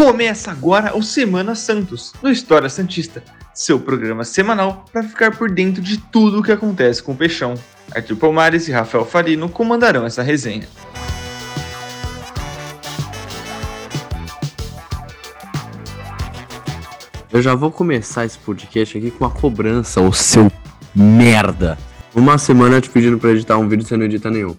Começa 0.00 0.50
agora 0.50 0.96
o 0.96 1.02
Semana 1.02 1.54
Santos, 1.54 2.14
no 2.22 2.30
História 2.30 2.70
Santista, 2.70 3.22
seu 3.52 3.78
programa 3.78 4.24
semanal 4.24 4.86
para 4.90 5.02
ficar 5.02 5.36
por 5.36 5.50
dentro 5.50 5.82
de 5.82 5.98
tudo 5.98 6.40
o 6.40 6.42
que 6.42 6.50
acontece 6.50 7.02
com 7.02 7.12
o 7.12 7.14
Peixão. 7.14 7.52
Arthur 7.94 8.16
Palmares 8.16 8.66
e 8.66 8.72
Rafael 8.72 9.04
Farino 9.04 9.46
comandarão 9.50 10.06
essa 10.06 10.22
resenha. 10.22 10.66
Eu 17.30 17.42
já 17.42 17.54
vou 17.54 17.70
começar 17.70 18.24
esse 18.24 18.38
podcast 18.38 18.96
aqui 18.96 19.10
com 19.10 19.26
uma 19.26 19.30
cobrança, 19.30 20.00
ô 20.00 20.14
seu 20.14 20.50
merda. 20.94 21.76
Uma 22.14 22.38
semana 22.38 22.80
te 22.80 22.88
pedindo 22.88 23.18
pra 23.18 23.32
editar 23.32 23.58
um 23.58 23.68
vídeo 23.68 23.84
e 23.84 23.86
você 23.86 23.98
não 23.98 24.06
edita 24.06 24.30
nenhum. 24.30 24.56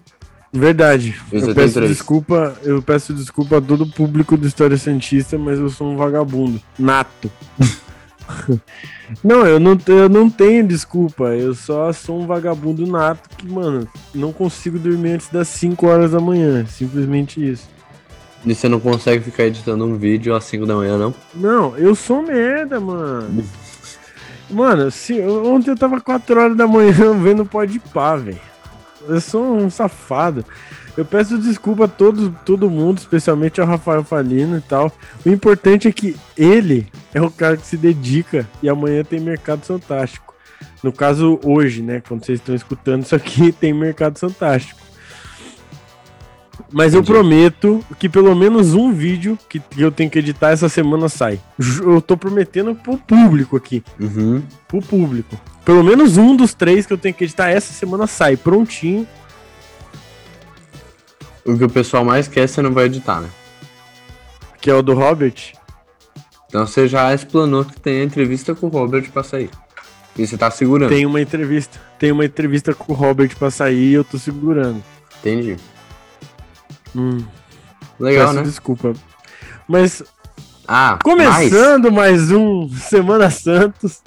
Verdade. 0.54 1.15
Eu 1.31 1.55
peço 1.55 1.79
desculpa, 1.81 2.57
eu 2.63 2.81
peço 2.81 3.14
desculpa 3.14 3.57
a 3.57 3.61
todo 3.61 3.86
o 3.86 3.89
público 3.89 4.36
do 4.36 4.46
História 4.46 4.78
Santista, 4.78 5.37
mas 5.37 5.57
eu 5.57 5.69
sou 5.69 5.87
um 5.87 5.96
vagabundo. 5.96 6.61
Nato. 6.78 7.32
não, 9.23 9.45
eu 9.45 9.59
não, 9.59 9.78
eu 9.87 10.09
não 10.09 10.29
tenho 10.29 10.68
desculpa. 10.68 11.29
Eu 11.36 11.56
só 11.56 11.93
sou 11.93 12.21
um 12.21 12.28
vagabundo 12.28 12.86
nato 12.86 13.29
que, 13.37 13.47
mano, 13.47 13.87
não 14.14 14.33
consigo 14.33 14.78
dormir 14.78 15.14
antes 15.14 15.29
das 15.29 15.47
5 15.47 15.87
horas 15.87 16.11
da 16.11 16.19
manhã. 16.19 16.65
Simplesmente 16.65 17.50
isso. 17.50 17.70
E 18.45 18.54
você 18.54 18.68
não 18.68 18.79
consegue 18.79 19.23
ficar 19.23 19.45
editando 19.45 19.86
um 19.86 19.95
vídeo 19.95 20.36
às 20.36 20.43
5 20.45 20.65
da 20.65 20.75
manhã, 20.75 20.97
não? 20.97 21.14
Não, 21.33 21.78
eu 21.78 21.95
sou 21.95 22.21
merda, 22.21 22.79
mano. 22.79 23.43
Mano, 24.50 24.92
se, 24.92 25.18
ontem 25.21 25.71
eu 25.71 25.78
tava 25.78 26.01
4 26.01 26.37
horas 26.37 26.57
da 26.57 26.68
manhã 26.68 26.92
vendo 27.23 27.45
pode 27.45 27.79
pá, 27.79 28.18
velho. 28.18 28.50
Eu 29.07 29.21
sou 29.21 29.55
um 29.55 29.69
safado. 29.69 30.46
Eu 30.97 31.05
peço 31.05 31.37
desculpa 31.37 31.86
a 31.86 31.87
todo, 31.87 32.36
todo 32.45 32.69
mundo, 32.69 32.97
especialmente 32.97 33.61
ao 33.61 33.67
Rafael 33.67 34.03
Falino 34.03 34.58
e 34.58 34.61
tal. 34.61 34.92
O 35.26 35.30
importante 35.30 35.88
é 35.88 35.92
que 35.92 36.17
ele 36.38 36.88
é 37.14 37.22
o 37.22 37.31
cara 37.31 37.56
que 37.56 37.66
se 37.66 37.78
dedica 37.78 38.48
e 38.61 38.67
amanhã 38.67 39.03
tem 39.03 39.20
Mercado 39.20 39.61
Fantástico. 39.61 40.34
No 40.84 40.92
caso, 40.92 41.39
hoje, 41.44 41.81
né? 41.81 42.02
Quando 42.06 42.26
vocês 42.26 42.39
estão 42.39 42.56
escutando 42.56 43.03
isso 43.03 43.16
aqui, 43.16 43.52
tem 43.53 43.73
Mercado 43.73 44.20
Fantástico. 44.20 44.81
Mas 46.72 46.94
eu 46.94 47.03
prometo 47.03 47.83
que 48.00 48.08
pelo 48.08 48.33
menos 48.33 48.73
um 48.73 48.94
vídeo 48.94 49.38
que 49.50 49.61
eu 49.77 49.91
tenho 49.91 50.09
que 50.09 50.19
editar 50.19 50.52
essa 50.52 50.69
semana 50.69 51.09
sai. 51.09 51.39
Eu 51.81 52.02
tô 52.02 52.16
prometendo 52.16 52.73
pro 52.73 52.97
público 52.97 53.58
aqui. 53.58 53.83
Uhum. 54.00 54.41
Pro 54.67 54.81
público. 54.81 55.39
Pelo 55.66 55.83
menos 55.83 56.17
um 56.17 56.36
dos 56.36 56.53
três 56.53 56.86
que 56.86 56.94
eu 56.94 56.97
tenho 56.97 57.14
que 57.14 57.25
editar 57.25 57.49
essa 57.49 57.73
semana 57.73 58.08
sai. 58.08 58.38
Prontinho. 58.38 59.05
O 61.45 61.58
que 61.58 61.64
o 61.64 61.69
pessoal 61.69 62.05
mais 62.05 62.27
quer, 62.27 62.47
você 62.47 62.61
não 62.61 62.72
vai 62.72 62.86
editar, 62.86 63.19
né? 63.19 63.30
Que 64.61 64.69
é 64.69 64.73
o 64.73 64.81
do 64.81 64.94
Robert. 64.94 65.53
Então 66.47 66.66
você 66.66 66.88
já 66.88 67.14
explanou 67.14 67.66
que 67.66 67.80
tem 67.80 68.02
a 68.02 68.03
entrevista 68.03 68.55
com 68.55 68.67
o 68.67 68.69
Robert 68.69 69.09
pra 69.11 69.23
sair. 69.23 69.49
E 70.17 70.25
você 70.25 70.38
tá 70.38 70.49
segurando. 70.52 70.89
Tem 70.89 71.05
uma 71.05 71.22
entrevista. 71.22 71.80
Tem 71.99 72.11
uma 72.11 72.25
entrevista 72.25 72.73
com 72.73 72.94
o 72.94 72.95
Robert 72.95 73.36
pra 73.38 73.52
sair 73.52 73.92
e 73.92 73.94
eu 73.94 74.03
tô 74.03 74.17
segurando. 74.17 74.83
Entendi. 75.19 75.58
Hum, 76.95 77.17
Legal, 78.00 78.28
peço 78.28 78.38
né? 78.39 78.44
desculpa. 78.44 78.94
Mas 79.67 80.03
Ah, 80.67 80.98
Começando 81.03 81.92
mais 81.92 82.31
um 82.31 82.70
Semana 82.70 83.30
Santos. 83.30 84.02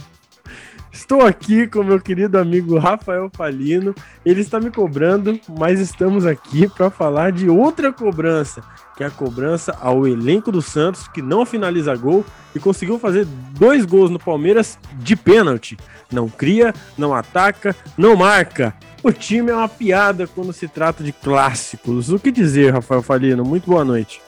Estou 1.05 1.21
aqui 1.21 1.67
com 1.67 1.83
meu 1.83 2.01
querido 2.01 2.39
amigo 2.39 2.79
Rafael 2.79 3.31
Falino. 3.31 3.95
Ele 4.25 4.41
está 4.41 4.59
me 4.59 4.71
cobrando, 4.71 5.39
mas 5.59 5.79
estamos 5.79 6.25
aqui 6.25 6.67
para 6.67 6.89
falar 6.89 7.31
de 7.31 7.47
outra 7.47 7.93
cobrança, 7.93 8.63
que 8.97 9.05
é 9.05 9.07
a 9.09 9.11
cobrança 9.11 9.77
ao 9.83 10.09
elenco 10.09 10.51
do 10.51 10.63
Santos, 10.63 11.07
que 11.07 11.21
não 11.21 11.45
finaliza 11.45 11.95
gol 11.95 12.25
e 12.55 12.59
conseguiu 12.59 12.99
fazer 12.99 13.27
dois 13.51 13.85
gols 13.85 14.11
no 14.11 14.19
Palmeiras 14.19 14.79
de 14.95 15.15
pênalti. 15.15 15.77
Não 16.11 16.27
cria, 16.27 16.73
não 16.97 17.15
ataca, 17.15 17.77
não 17.99 18.17
marca. 18.17 18.75
O 19.03 19.13
time 19.13 19.51
é 19.51 19.55
uma 19.55 19.69
piada 19.69 20.27
quando 20.27 20.55
se 20.55 20.67
trata 20.67 21.05
de 21.05 21.13
clássicos. 21.13 22.09
O 22.09 22.19
que 22.19 22.33
dizer, 22.33 22.73
Rafael 22.73 23.03
Falino? 23.03 23.45
Muito 23.45 23.69
boa 23.71 23.85
noite. 23.85 24.23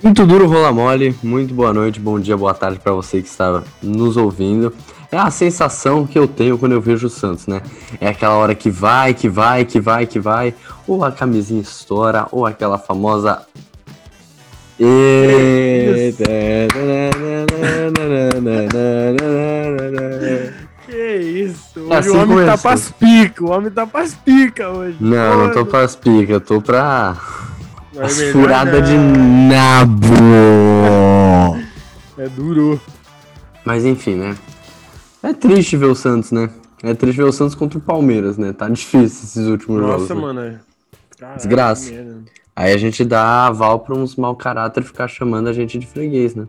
Muito 0.00 0.24
duro 0.24 0.46
rola 0.46 0.70
mole. 0.70 1.12
Muito 1.24 1.52
boa 1.52 1.74
noite, 1.74 1.98
bom 1.98 2.20
dia, 2.20 2.36
boa 2.36 2.54
tarde 2.54 2.78
pra 2.78 2.92
você 2.92 3.20
que 3.20 3.26
está 3.26 3.64
nos 3.82 4.16
ouvindo. 4.16 4.72
É 5.10 5.16
a 5.16 5.30
sensação 5.30 6.06
que 6.06 6.18
eu 6.18 6.28
tenho 6.28 6.58
quando 6.58 6.72
eu 6.72 6.80
vejo 6.82 7.06
o 7.06 7.10
Santos, 7.10 7.46
né? 7.46 7.62
É 8.00 8.08
aquela 8.08 8.34
hora 8.34 8.54
que 8.54 8.68
vai, 8.70 9.14
que 9.14 9.26
vai, 9.28 9.64
que 9.64 9.80
vai, 9.80 10.06
que 10.06 10.20
vai, 10.20 10.54
ou 10.86 11.02
a 11.02 11.10
camisinha 11.10 11.62
estoura, 11.62 12.26
ou 12.30 12.44
aquela 12.44 12.78
famosa 12.78 13.40
E- 14.78 16.12
Que 20.86 21.16
isso? 21.16 21.80
Hoje 21.80 21.92
Assim 21.94 22.08
o 22.10 22.22
homem 22.22 22.46
tá 22.46 22.56
pras 22.56 22.90
pica, 22.90 23.44
o 23.44 23.50
homem 23.50 23.70
tá 23.70 23.86
pras 23.86 24.14
pica 24.14 24.68
hoje. 24.70 24.96
Não, 25.00 25.38
não 25.46 25.52
tô 25.52 25.66
pras 25.66 25.94
picas, 25.94 26.30
eu 26.30 26.40
tô 26.40 26.62
pra 26.62 27.14
É 27.94 28.02
as 28.04 28.16
melhor 28.18 28.32
furadas 28.32 28.88
de 28.88 28.94
não. 28.96 29.48
nabo. 29.48 30.08
É 32.18 32.28
duro. 32.30 32.80
Mas 33.64 33.84
enfim, 33.84 34.16
né? 34.16 34.34
É 35.28 35.32
triste 35.32 35.76
ver 35.76 35.86
o 35.86 35.94
Santos, 35.94 36.32
né? 36.32 36.48
É 36.82 36.94
triste 36.94 37.16
ver 37.18 37.24
o 37.24 37.32
Santos 37.32 37.54
contra 37.54 37.78
o 37.78 37.82
Palmeiras, 37.82 38.38
né? 38.38 38.52
Tá 38.52 38.68
difícil 38.68 39.24
esses 39.24 39.46
últimos 39.46 39.80
jogos. 39.80 40.02
Nossa, 40.02 40.14
né? 40.14 40.20
mano. 40.20 40.40
é- 40.40 40.58
Caraca, 41.18 41.36
Desgraça. 41.36 41.90
merda. 41.90 42.16
Aí 42.54 42.72
a 42.72 42.76
gente 42.76 43.04
dá 43.04 43.46
aval 43.46 43.80
pra 43.80 43.94
uns 43.94 44.16
mau 44.16 44.34
caráter 44.36 44.82
ficar 44.84 45.08
chamando 45.08 45.48
a 45.48 45.52
gente 45.52 45.78
de 45.78 45.86
freguês, 45.86 46.34
né? 46.34 46.46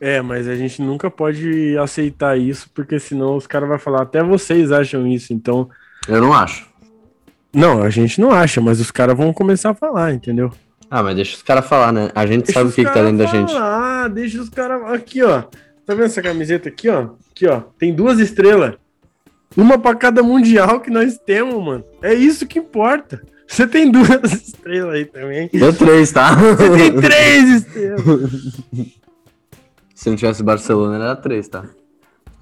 É, 0.00 0.20
mas 0.20 0.46
a 0.48 0.54
gente 0.54 0.82
nunca 0.82 1.10
pode 1.10 1.76
aceitar 1.78 2.38
isso, 2.38 2.68
porque 2.74 2.98
senão 2.98 3.36
os 3.36 3.46
caras 3.46 3.68
vão 3.68 3.78
falar, 3.78 4.02
até 4.02 4.22
vocês 4.22 4.70
acham 4.72 5.06
isso, 5.06 5.32
então. 5.32 5.68
Eu 6.08 6.20
não 6.20 6.32
acho. 6.34 6.66
Não, 7.54 7.82
a 7.82 7.88
gente 7.90 8.20
não 8.20 8.30
acha, 8.30 8.60
mas 8.60 8.78
os 8.80 8.90
caras 8.90 9.16
vão 9.16 9.32
começar 9.32 9.70
a 9.70 9.74
falar, 9.74 10.12
entendeu? 10.12 10.50
Ah, 10.90 11.02
mas 11.02 11.16
deixa 11.16 11.36
os 11.36 11.42
caras 11.42 11.66
falar, 11.66 11.92
né? 11.92 12.10
A 12.14 12.26
gente 12.26 12.44
Deixa 12.44 12.60
sabe 12.60 12.70
o 12.70 12.72
que, 12.72 12.84
que 12.84 12.90
tá 12.92 13.02
dentro 13.02 13.18
da 13.18 13.26
gente. 13.26 13.52
falar, 13.52 14.08
deixa 14.08 14.40
os 14.40 14.48
caras. 14.50 14.82
Aqui, 14.92 15.22
ó. 15.22 15.42
Tá 15.86 15.94
vendo 15.94 16.06
essa 16.06 16.20
camiseta 16.20 16.68
aqui, 16.68 16.88
ó? 16.88 17.10
Aqui, 17.30 17.46
ó. 17.46 17.60
Tem 17.78 17.94
duas 17.94 18.18
estrelas. 18.18 18.74
Uma 19.56 19.78
pra 19.78 19.94
cada 19.94 20.20
mundial 20.22 20.80
que 20.80 20.90
nós 20.90 21.16
temos, 21.16 21.64
mano. 21.64 21.84
É 22.02 22.12
isso 22.12 22.46
que 22.46 22.58
importa. 22.58 23.22
Você 23.46 23.66
tem 23.68 23.88
duas 23.90 24.24
estrelas 24.32 24.94
aí 24.96 25.04
também. 25.04 25.48
Deu 25.52 25.72
três, 25.72 26.10
tá? 26.10 26.34
Você 26.34 26.70
tem 26.70 27.00
três 27.00 27.48
estrelas. 27.50 28.30
Se 29.94 30.10
não 30.10 30.16
tivesse 30.16 30.42
Barcelona, 30.42 30.96
era 30.96 31.16
três, 31.16 31.48
tá? 31.48 31.64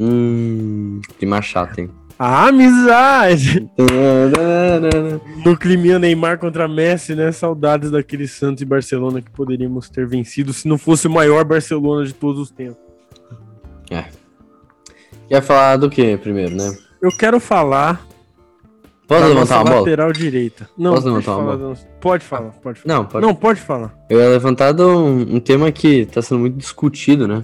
Hum, 0.00 1.00
que 1.18 1.26
mais 1.26 1.44
chato, 1.44 1.78
hein? 1.78 1.90
A 2.18 2.48
amizade. 2.48 3.70
No 5.44 5.56
climinha 5.58 5.98
Neymar 5.98 6.38
contra 6.38 6.66
Messi, 6.66 7.14
né? 7.14 7.30
Saudades 7.30 7.90
daquele 7.90 8.26
Santos 8.26 8.62
e 8.62 8.64
Barcelona 8.64 9.20
que 9.20 9.30
poderíamos 9.30 9.90
ter 9.90 10.06
vencido 10.06 10.52
se 10.54 10.66
não 10.66 10.78
fosse 10.78 11.06
o 11.06 11.10
maior 11.10 11.44
Barcelona 11.44 12.06
de 12.06 12.14
todos 12.14 12.40
os 12.40 12.50
tempos. 12.50 12.78
É. 13.90 14.04
Quer 15.28 15.42
falar 15.42 15.76
do 15.76 15.88
que 15.90 16.16
primeiro, 16.18 16.54
né? 16.54 16.76
Eu 17.00 17.10
quero 17.16 17.38
falar 17.40 18.06
Posso 19.06 19.26
levantar 19.26 19.56
uma 19.56 19.64
bola? 19.64 19.78
lateral 19.80 20.12
direita. 20.12 20.68
Não, 20.76 20.94
Posso 20.94 21.06
levantar 21.06 21.36
uma 21.36 21.56
da- 21.56 21.80
Pode 22.00 22.24
falar, 22.24 22.50
pode 22.62 22.80
falar. 22.80 22.94
Não, 22.94 23.04
pode. 23.04 23.26
Não, 23.26 23.34
pode 23.34 23.60
falar. 23.60 23.94
Eu 24.08 24.18
ia 24.20 24.28
levantar 24.30 24.74
um, 24.80 25.36
um 25.36 25.40
tema 25.40 25.70
que 25.70 26.06
tá 26.06 26.22
sendo 26.22 26.38
muito 26.40 26.56
discutido, 26.56 27.28
né? 27.28 27.42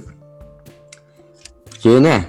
Porque, 1.69 2.01
né? 2.01 2.27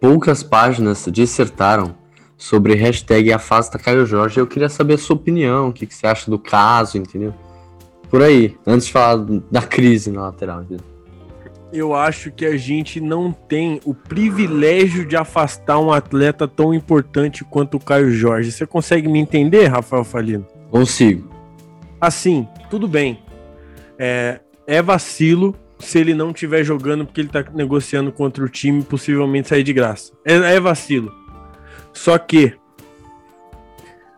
Poucas 0.00 0.42
páginas 0.42 1.06
dissertaram 1.10 1.94
sobre 2.36 2.74
hashtag 2.74 3.32
afasta 3.32 3.78
Caio 3.78 4.04
Jorge. 4.04 4.40
Eu 4.40 4.46
queria 4.46 4.68
saber 4.68 4.94
a 4.94 4.98
sua 4.98 5.14
opinião, 5.16 5.68
o 5.68 5.72
que, 5.72 5.86
que 5.86 5.94
você 5.94 6.06
acha 6.06 6.30
do 6.30 6.38
caso, 6.38 6.98
entendeu? 6.98 7.32
Por 8.10 8.20
aí, 8.22 8.56
antes 8.66 8.86
de 8.86 8.92
falar 8.92 9.24
da 9.50 9.62
crise 9.62 10.10
na 10.10 10.22
lateral, 10.22 10.62
entendeu? 10.62 10.84
Eu 11.72 11.94
acho 11.94 12.30
que 12.30 12.44
a 12.44 12.56
gente 12.56 13.00
não 13.00 13.32
tem 13.32 13.80
o 13.84 13.94
privilégio 13.94 15.06
de 15.06 15.16
afastar 15.16 15.78
um 15.78 15.90
atleta 15.90 16.46
tão 16.46 16.74
importante 16.74 17.44
quanto 17.44 17.78
o 17.78 17.80
Caio 17.80 18.10
Jorge. 18.10 18.52
Você 18.52 18.66
consegue 18.66 19.08
me 19.08 19.18
entender, 19.18 19.66
Rafael 19.68 20.04
Falino? 20.04 20.46
Consigo. 20.70 21.30
Assim, 21.98 22.46
tudo 22.68 22.86
bem. 22.86 23.18
É, 23.98 24.40
é 24.66 24.82
vacilo 24.82 25.56
se 25.78 25.98
ele 25.98 26.14
não 26.14 26.30
estiver 26.30 26.62
jogando 26.62 27.06
porque 27.06 27.22
ele 27.22 27.28
tá 27.28 27.44
negociando 27.54 28.12
contra 28.12 28.44
o 28.44 28.48
time, 28.48 28.82
possivelmente 28.82 29.48
sair 29.48 29.62
de 29.62 29.72
graça. 29.72 30.12
É, 30.24 30.34
é 30.34 30.60
vacilo. 30.60 31.12
Só 31.92 32.18
que 32.18 32.54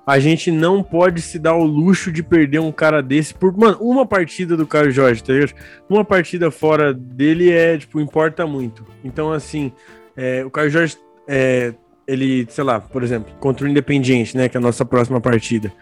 a 0.06 0.18
gente 0.18 0.50
não 0.50 0.82
pode 0.82 1.22
se 1.22 1.38
dar 1.38 1.54
o 1.54 1.64
luxo 1.64 2.12
de 2.12 2.22
perder 2.22 2.58
um 2.58 2.70
cara 2.70 3.02
desse 3.02 3.32
por, 3.32 3.56
mano, 3.56 3.78
uma 3.80 4.04
partida 4.04 4.56
do 4.56 4.66
Caio 4.66 4.90
Jorge, 4.90 5.24
tá 5.24 5.32
ligado? 5.32 5.54
Uma 5.88 6.04
partida 6.04 6.50
fora 6.50 6.92
dele 6.92 7.50
é, 7.50 7.78
tipo, 7.78 8.00
importa 8.00 8.46
muito. 8.46 8.84
Então, 9.02 9.32
assim, 9.32 9.72
é, 10.16 10.44
o 10.44 10.50
Caio 10.50 10.70
Jorge, 10.70 10.98
é, 11.26 11.72
ele, 12.06 12.46
sei 12.50 12.64
lá, 12.64 12.80
por 12.80 13.02
exemplo, 13.02 13.32
contra 13.40 13.66
o 13.66 13.68
Independiente, 13.68 14.36
né, 14.36 14.48
que 14.48 14.56
é 14.56 14.60
a 14.60 14.62
nossa 14.62 14.84
próxima 14.84 15.20
partida, 15.20 15.72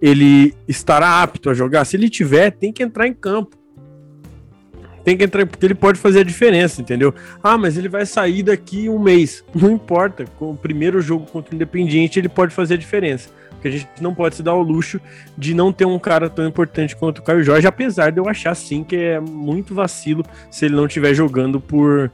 ele 0.00 0.54
estará 0.66 1.22
apto 1.22 1.50
a 1.50 1.54
jogar? 1.54 1.84
Se 1.84 1.96
ele 1.96 2.08
tiver, 2.08 2.52
tem 2.52 2.72
que 2.72 2.82
entrar 2.82 3.06
em 3.06 3.12
campo. 3.12 3.57
Tem 5.04 5.16
que 5.16 5.24
entrar, 5.24 5.46
porque 5.46 5.64
ele 5.64 5.74
pode 5.74 5.98
fazer 5.98 6.20
a 6.20 6.24
diferença, 6.24 6.80
entendeu? 6.80 7.14
Ah, 7.42 7.56
mas 7.56 7.76
ele 7.76 7.88
vai 7.88 8.04
sair 8.04 8.42
daqui 8.42 8.88
um 8.88 8.98
mês. 8.98 9.44
Não 9.54 9.70
importa. 9.70 10.24
Com 10.38 10.50
o 10.50 10.56
primeiro 10.56 11.00
jogo 11.00 11.26
contra 11.26 11.52
o 11.52 11.54
Independiente, 11.54 12.18
ele 12.18 12.28
pode 12.28 12.54
fazer 12.54 12.74
a 12.74 12.78
diferença. 12.78 13.30
Porque 13.58 13.68
a 13.68 13.70
gente 13.72 13.88
não 14.00 14.14
pode 14.14 14.36
se 14.36 14.42
dar 14.42 14.54
o 14.54 14.62
luxo 14.62 15.00
de 15.36 15.52
não 15.52 15.72
ter 15.72 15.84
um 15.84 15.98
cara 15.98 16.30
tão 16.30 16.46
importante 16.46 16.94
quanto 16.94 17.18
o 17.18 17.22
Caio 17.22 17.42
Jorge, 17.42 17.66
apesar 17.66 18.12
de 18.12 18.20
eu 18.20 18.28
achar 18.28 18.54
sim 18.54 18.84
que 18.84 18.94
é 18.94 19.18
muito 19.18 19.74
vacilo 19.74 20.24
se 20.48 20.66
ele 20.66 20.76
não 20.76 20.86
estiver 20.86 21.12
jogando 21.12 21.60
por, 21.60 22.12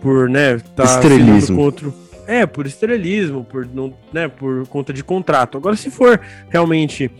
por 0.00 0.26
né, 0.26 0.58
tá 0.74 0.84
estrelismo. 0.84 1.56
contra. 1.58 1.92
É, 2.26 2.46
por 2.46 2.66
estrelismo, 2.66 3.44
por, 3.44 3.66
não, 3.66 3.92
né, 4.10 4.26
por 4.26 4.66
conta 4.68 4.90
de 4.90 5.04
contrato. 5.04 5.58
Agora, 5.58 5.76
se 5.76 5.90
for 5.90 6.18
realmente 6.48 7.10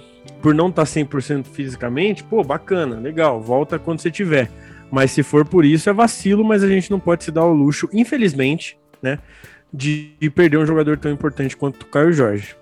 por 0.41 0.55
não 0.55 0.69
estar 0.69 0.85
tá 0.85 0.91
100% 0.91 1.47
fisicamente, 1.47 2.25
pô, 2.25 2.43
bacana, 2.43 2.97
legal, 2.97 3.41
volta 3.41 3.79
quando 3.79 4.01
você 4.01 4.11
tiver. 4.11 4.51
Mas 4.91 5.11
se 5.11 5.23
for 5.23 5.45
por 5.45 5.65
isso, 5.65 5.91
é 5.91 5.93
vacilo, 5.93 6.45
mas 6.45 6.63
a 6.63 6.69
gente 6.69 6.91
não 6.91 7.01
pode 7.01 7.25
se 7.25 7.31
dar 7.31 7.45
o 7.45 7.53
luxo, 7.53 7.89
infelizmente, 7.93 8.79
né, 9.03 9.19
de, 9.73 10.13
de 10.19 10.31
perder 10.31 10.59
um 10.59 10.67
jogador 10.67 10.97
tão 10.97 11.11
importante 11.11 11.57
quanto 11.57 11.83
o 11.83 11.87
Caio 11.87 12.13
Jorge. 12.13 12.57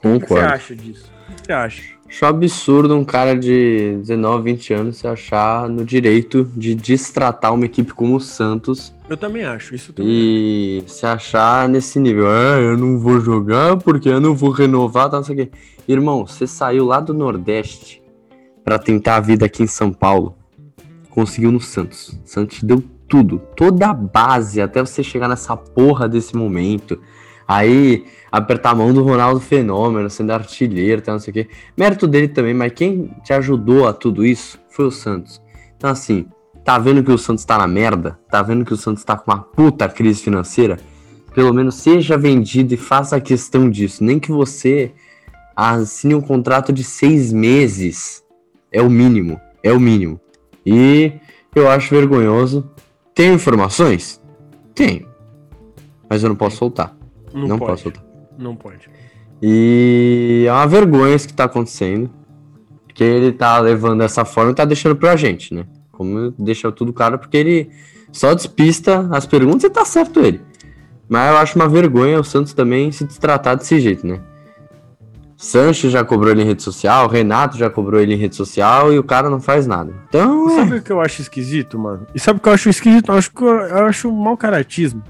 Concordo. 0.00 0.16
O 0.16 0.20
que 0.20 0.34
você 0.34 0.40
acha 0.40 0.76
disso? 0.76 1.12
O 1.28 1.34
que 1.34 1.46
você 1.46 1.52
acha? 1.52 1.82
Acho 2.12 2.26
absurdo 2.26 2.94
um 2.94 3.06
cara 3.06 3.34
de 3.34 3.96
19, 4.00 4.52
20 4.52 4.74
anos 4.74 4.96
se 4.98 5.08
achar 5.08 5.66
no 5.66 5.82
direito 5.82 6.44
de 6.54 6.74
destratar 6.74 7.54
uma 7.54 7.64
equipe 7.64 7.94
como 7.94 8.16
o 8.16 8.20
Santos. 8.20 8.94
Eu 9.08 9.16
também 9.16 9.44
acho, 9.44 9.74
isso 9.74 9.94
também. 9.94 10.12
E 10.12 10.84
se 10.86 11.06
achar 11.06 11.66
nesse 11.70 11.98
nível, 11.98 12.26
ah, 12.28 12.60
eu 12.60 12.76
não 12.76 12.98
vou 12.98 13.18
jogar 13.18 13.78
porque 13.78 14.10
eu 14.10 14.20
não 14.20 14.34
vou 14.34 14.50
renovar, 14.50 15.08
tá, 15.08 15.16
não 15.16 15.24
sei 15.24 15.34
o 15.34 15.38
quê. 15.38 15.50
Irmão, 15.88 16.26
você 16.26 16.46
saiu 16.46 16.84
lá 16.84 17.00
do 17.00 17.14
Nordeste 17.14 18.02
para 18.62 18.78
tentar 18.78 19.16
a 19.16 19.20
vida 19.20 19.46
aqui 19.46 19.62
em 19.62 19.66
São 19.66 19.90
Paulo. 19.90 20.36
Conseguiu 21.12 21.52
no 21.52 21.60
Santos. 21.60 22.18
Santos 22.24 22.58
te 22.58 22.66
deu 22.66 22.82
tudo, 23.06 23.38
toda 23.54 23.90
a 23.90 23.92
base 23.92 24.62
até 24.62 24.80
você 24.80 25.02
chegar 25.02 25.28
nessa 25.28 25.54
porra 25.54 26.08
desse 26.08 26.34
momento. 26.34 26.98
Aí 27.46 28.06
apertar 28.30 28.70
a 28.70 28.74
mão 28.74 28.94
do 28.94 29.02
Ronaldo 29.02 29.38
Fenômeno, 29.38 30.08
sendo 30.08 30.30
artilheiro, 30.30 31.02
tá, 31.02 31.12
não 31.12 31.18
sei 31.18 31.30
o 31.30 31.34
quê. 31.34 31.48
Mérito 31.76 32.06
dele 32.06 32.28
também, 32.28 32.54
mas 32.54 32.72
quem 32.72 33.10
te 33.22 33.34
ajudou 33.34 33.86
a 33.86 33.92
tudo 33.92 34.24
isso 34.24 34.58
foi 34.70 34.86
o 34.86 34.90
Santos. 34.90 35.42
Então, 35.76 35.90
assim, 35.90 36.26
tá 36.64 36.78
vendo 36.78 37.04
que 37.04 37.12
o 37.12 37.18
Santos 37.18 37.44
tá 37.44 37.58
na 37.58 37.66
merda? 37.66 38.18
Tá 38.30 38.40
vendo 38.40 38.64
que 38.64 38.72
o 38.72 38.76
Santos 38.76 39.04
tá 39.04 39.14
com 39.14 39.30
uma 39.30 39.42
puta 39.42 39.86
crise 39.90 40.22
financeira? 40.22 40.78
Pelo 41.34 41.52
menos 41.52 41.74
seja 41.74 42.16
vendido 42.16 42.72
e 42.72 42.78
faça 42.78 43.20
questão 43.20 43.68
disso. 43.68 44.02
Nem 44.02 44.18
que 44.18 44.32
você 44.32 44.92
assine 45.54 46.14
um 46.14 46.22
contrato 46.22 46.72
de 46.72 46.82
seis 46.82 47.30
meses. 47.30 48.22
É 48.70 48.80
o 48.80 48.88
mínimo. 48.88 49.38
É 49.62 49.72
o 49.72 49.78
mínimo. 49.78 50.18
E 50.64 51.12
eu 51.54 51.68
acho 51.68 51.94
vergonhoso. 51.94 52.70
Tem 53.14 53.32
informações? 53.34 54.20
Tenho. 54.74 55.06
Mas 56.08 56.22
eu 56.22 56.28
não 56.28 56.36
posso 56.36 56.56
soltar. 56.56 56.96
Não, 57.32 57.48
não 57.48 57.58
posso 57.58 57.84
soltar. 57.84 58.04
Não 58.38 58.56
pode. 58.56 58.88
E 59.40 60.44
é 60.46 60.52
uma 60.52 60.66
vergonha 60.66 61.14
isso 61.14 61.26
que 61.26 61.34
tá 61.34 61.44
acontecendo. 61.44 62.10
Porque 62.86 63.02
ele 63.02 63.32
tá 63.32 63.58
levando 63.58 64.02
essa 64.02 64.24
forma 64.24 64.52
e 64.52 64.54
tá 64.54 64.64
deixando 64.64 64.96
pra 64.96 65.16
gente, 65.16 65.54
né? 65.54 65.66
Como 65.90 66.30
deixa 66.38 66.70
tudo 66.70 66.92
claro, 66.92 67.18
porque 67.18 67.36
ele 67.36 67.70
só 68.12 68.34
despista 68.34 69.08
as 69.10 69.26
perguntas 69.26 69.64
e 69.64 69.70
tá 69.70 69.84
certo 69.84 70.20
ele. 70.20 70.40
Mas 71.08 71.30
eu 71.30 71.36
acho 71.38 71.58
uma 71.58 71.68
vergonha 71.68 72.20
o 72.20 72.24
Santos 72.24 72.52
também 72.52 72.92
se 72.92 73.06
tratar 73.18 73.54
desse 73.54 73.80
jeito, 73.80 74.06
né? 74.06 74.20
Sancho 75.42 75.90
já 75.90 76.04
cobrou 76.04 76.30
ele 76.30 76.42
em 76.42 76.46
rede 76.46 76.62
social, 76.62 77.08
Renato 77.08 77.58
já 77.58 77.68
cobrou 77.68 78.00
ele 78.00 78.14
em 78.14 78.16
rede 78.16 78.36
social 78.36 78.92
e 78.92 78.98
o 78.98 79.02
cara 79.02 79.28
não 79.28 79.40
faz 79.40 79.66
nada. 79.66 79.92
Então. 80.08 80.48
Sabe 80.50 80.76
é... 80.76 80.78
o 80.78 80.82
que 80.82 80.92
eu 80.92 81.00
acho 81.00 81.20
esquisito, 81.20 81.78
mano? 81.78 82.06
E 82.14 82.20
sabe 82.20 82.38
o 82.38 82.42
que 82.42 82.48
eu 82.48 82.52
acho 82.52 82.68
esquisito? 82.68 83.10
Eu 83.10 83.16
acho, 83.16 83.30
que 83.32 83.42
eu, 83.42 83.48
eu 83.48 83.86
acho 83.86 84.12
mau 84.12 84.36
caratismo 84.36 85.02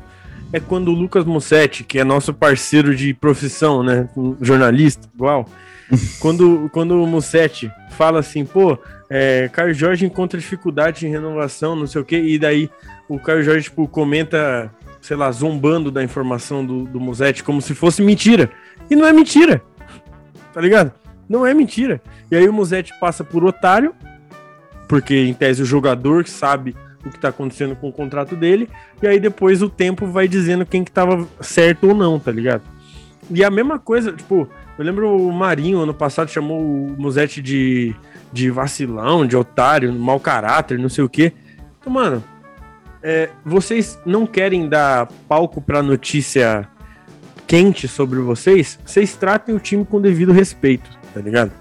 é 0.53 0.61
quando 0.61 0.89
o 0.89 0.95
Lucas 0.95 1.25
Mussetti, 1.25 1.83
que 1.83 1.99
é 1.99 2.05
nosso 2.05 2.35
parceiro 2.35 2.95
de 2.95 3.15
profissão, 3.15 3.83
né? 3.83 4.09
Jornalista, 4.41 5.09
igual. 5.15 5.47
quando, 6.21 6.69
quando 6.73 7.03
o 7.03 7.07
Mussetti 7.07 7.71
fala 7.91 8.21
assim, 8.21 8.45
pô, 8.45 8.79
é, 9.09 9.49
Caio 9.53 9.75
Jorge 9.75 10.05
encontra 10.05 10.39
dificuldade 10.39 11.07
em 11.07 11.11
renovação, 11.11 11.75
não 11.75 11.87
sei 11.87 12.01
o 12.01 12.05
quê, 12.05 12.19
e 12.19 12.39
daí 12.39 12.71
o 13.09 13.19
Caio 13.19 13.43
Jorge, 13.43 13.65
tipo, 13.65 13.89
comenta, 13.89 14.71
sei 15.01 15.17
lá, 15.17 15.31
zombando 15.31 15.91
da 15.91 16.03
informação 16.03 16.65
do, 16.65 16.85
do 16.85 17.01
Mussetti 17.01 17.43
como 17.43 17.63
se 17.63 17.75
fosse 17.75 18.03
mentira. 18.03 18.51
E 18.91 18.97
não 18.97 19.07
é 19.07 19.13
mentira. 19.13 19.63
Tá 20.53 20.61
ligado? 20.61 20.93
Não 21.29 21.47
é 21.47 21.55
mentira. 21.55 22.01
E 22.31 22.37
aí 22.37 22.49
o 22.49 22.53
Mussetti 22.53 22.93
passa 23.01 23.25
por 23.25 23.45
otário, 23.45 23.95
porque 24.89 25.15
em 25.15 25.35
tese 25.35 25.63
o 25.63 25.67
jogador 25.67 26.27
sabe 26.27 26.77
o 27.05 27.11
que 27.11 27.19
tá 27.19 27.29
acontecendo 27.29 27.75
com 27.75 27.89
o 27.89 27.93
contrato 27.93 28.37
dele, 28.37 28.69
e 29.03 29.07
aí 29.07 29.19
depois 29.19 29.61
o 29.63 29.69
tempo 29.69 30.07
vai 30.07 30.29
dizendo 30.29 30.65
quem 30.65 30.85
que 30.85 30.91
tava 30.91 31.27
certo 31.41 31.89
ou 31.89 31.95
não, 31.95 32.19
tá 32.19 32.31
ligado? 32.31 32.63
E 33.31 33.43
a 33.43 33.51
mesma 33.51 33.79
coisa, 33.79 34.13
tipo, 34.13 34.49
eu 34.79 34.85
lembro 34.85 35.17
o 35.17 35.33
Marinho 35.33 35.81
ano 35.81 35.95
passado 35.95 36.31
chamou 36.31 36.61
o 36.61 36.95
Musetti 36.99 37.43
de, 37.43 37.95
de 38.33 38.51
vacilão, 38.51 39.27
de 39.27 39.37
otário, 39.37 39.93
mau 39.93 40.21
caráter, 40.21 40.79
não 40.79 40.89
sei 40.89 41.05
o 41.05 41.09
quê. 41.09 41.33
Então, 41.81 41.93
mano, 41.93 42.23
é, 43.03 43.31
vocês 43.45 43.99
não 44.07 44.27
querem 44.27 44.69
dar 44.69 45.09
palco 45.29 45.61
pra 45.61 45.83
notícia 45.83 46.69
quente 47.53 47.87
sobre 47.87 48.19
vocês, 48.19 48.79
vocês 48.83 49.15
tratem 49.15 49.55
o 49.55 49.61
time 49.61 49.85
com 49.85 50.01
devido 50.01 50.33
respeito, 50.33 50.89
tá 51.13 51.21
ligado? 51.21 51.53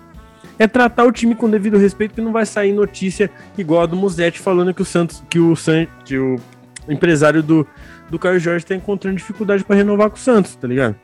é 0.58 0.66
tratar 0.66 1.04
o 1.04 1.12
time 1.12 1.36
com 1.36 1.50
devido 1.50 1.78
respeito, 1.78 2.14
que 2.14 2.22
não 2.22 2.32
vai 2.32 2.46
sair 2.46 2.72
notícia 2.72 3.30
igual 3.58 3.82
a 3.82 3.86
do 3.86 3.98
Musetti 3.98 4.40
falando 4.40 4.74
que 4.74 4.82
o 4.82 4.86
Santos, 4.86 5.22
que 5.30 5.38
o, 5.38 5.54
San, 5.54 5.86
que 6.06 6.18
o 6.18 6.40
empresário 6.88 7.44
do, 7.44 7.68
do 8.10 8.18
Caio 8.18 8.40
Jorge 8.40 8.64
está 8.64 8.74
encontrando 8.74 9.18
dificuldade 9.18 9.66
para 9.66 9.76
renovar 9.76 10.10
com 10.10 10.16
o 10.16 10.20
Santos, 10.20 10.56
tá 10.56 10.66
ligado? 10.66 10.96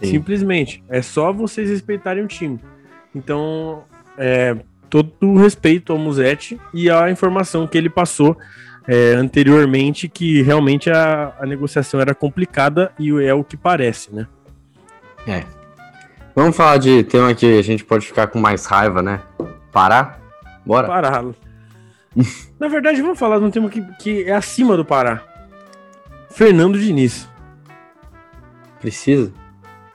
Sim. 0.00 0.10
Simplesmente. 0.10 0.84
É 0.88 1.02
só 1.02 1.32
vocês 1.32 1.68
respeitarem 1.70 2.22
o 2.22 2.28
time. 2.28 2.60
Então, 3.12 3.82
é, 4.16 4.54
todo 4.88 5.12
o 5.22 5.38
respeito 5.38 5.92
ao 5.92 5.98
Musetti 5.98 6.60
e 6.72 6.88
à 6.88 7.10
informação 7.10 7.66
que 7.66 7.76
ele 7.76 7.90
passou 7.90 8.36
é, 8.90 9.14
anteriormente, 9.14 10.08
que 10.08 10.42
realmente 10.42 10.90
a, 10.90 11.32
a 11.38 11.46
negociação 11.46 12.00
era 12.00 12.14
complicada 12.14 12.90
e 12.98 13.10
é 13.22 13.32
o 13.32 13.44
que 13.44 13.56
parece, 13.56 14.12
né? 14.12 14.26
É, 15.26 15.44
Vamos 16.34 16.56
falar 16.56 16.78
de 16.78 17.02
tema 17.04 17.34
que 17.34 17.58
a 17.58 17.62
gente 17.62 17.84
pode 17.84 18.06
ficar 18.06 18.28
com 18.28 18.38
mais 18.38 18.64
raiva, 18.64 19.02
né? 19.02 19.20
Pará? 19.72 20.18
Bora? 20.64 20.86
Pará. 20.86 21.22
Na 22.58 22.68
verdade, 22.68 23.02
vamos 23.02 23.18
falar 23.18 23.38
de 23.38 23.44
um 23.44 23.50
tema 23.50 23.68
que, 23.68 23.82
que 23.98 24.24
é 24.24 24.34
acima 24.34 24.76
do 24.76 24.84
Pará. 24.84 25.22
Fernando 26.30 26.78
Diniz. 26.78 27.28
Precisa? 28.80 29.32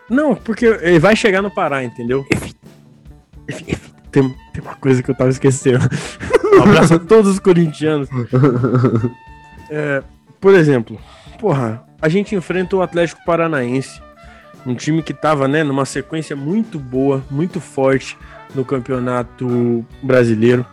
Não, 0.09 0.35
porque 0.35 0.65
ele 0.65 0.99
vai 0.99 1.15
chegar 1.15 1.41
no 1.41 1.49
Pará, 1.49 1.83
entendeu? 1.83 2.25
Tem, 4.11 4.35
tem 4.53 4.61
uma 4.61 4.75
coisa 4.75 5.01
que 5.01 5.09
eu 5.09 5.15
tava 5.15 5.29
esquecendo. 5.29 5.89
Um 6.57 6.63
abraço 6.63 6.93
a 6.95 6.99
todos 6.99 7.31
os 7.31 7.39
corintianos. 7.39 8.09
É, 9.67 10.03
por 10.39 10.53
exemplo, 10.53 10.99
porra, 11.39 11.83
a 11.99 12.07
gente 12.07 12.35
enfrenta 12.35 12.75
o 12.75 12.83
Atlético 12.83 13.25
Paranaense 13.25 13.99
um 14.65 14.73
time 14.73 15.03
que 15.03 15.11
estava 15.11 15.47
né, 15.47 15.63
numa 15.63 15.85
sequência 15.85 16.35
muito 16.35 16.79
boa, 16.79 17.23
muito 17.29 17.61
forte 17.61 18.17
no 18.53 18.65
campeonato 18.65 19.85
brasileiro. 20.01 20.65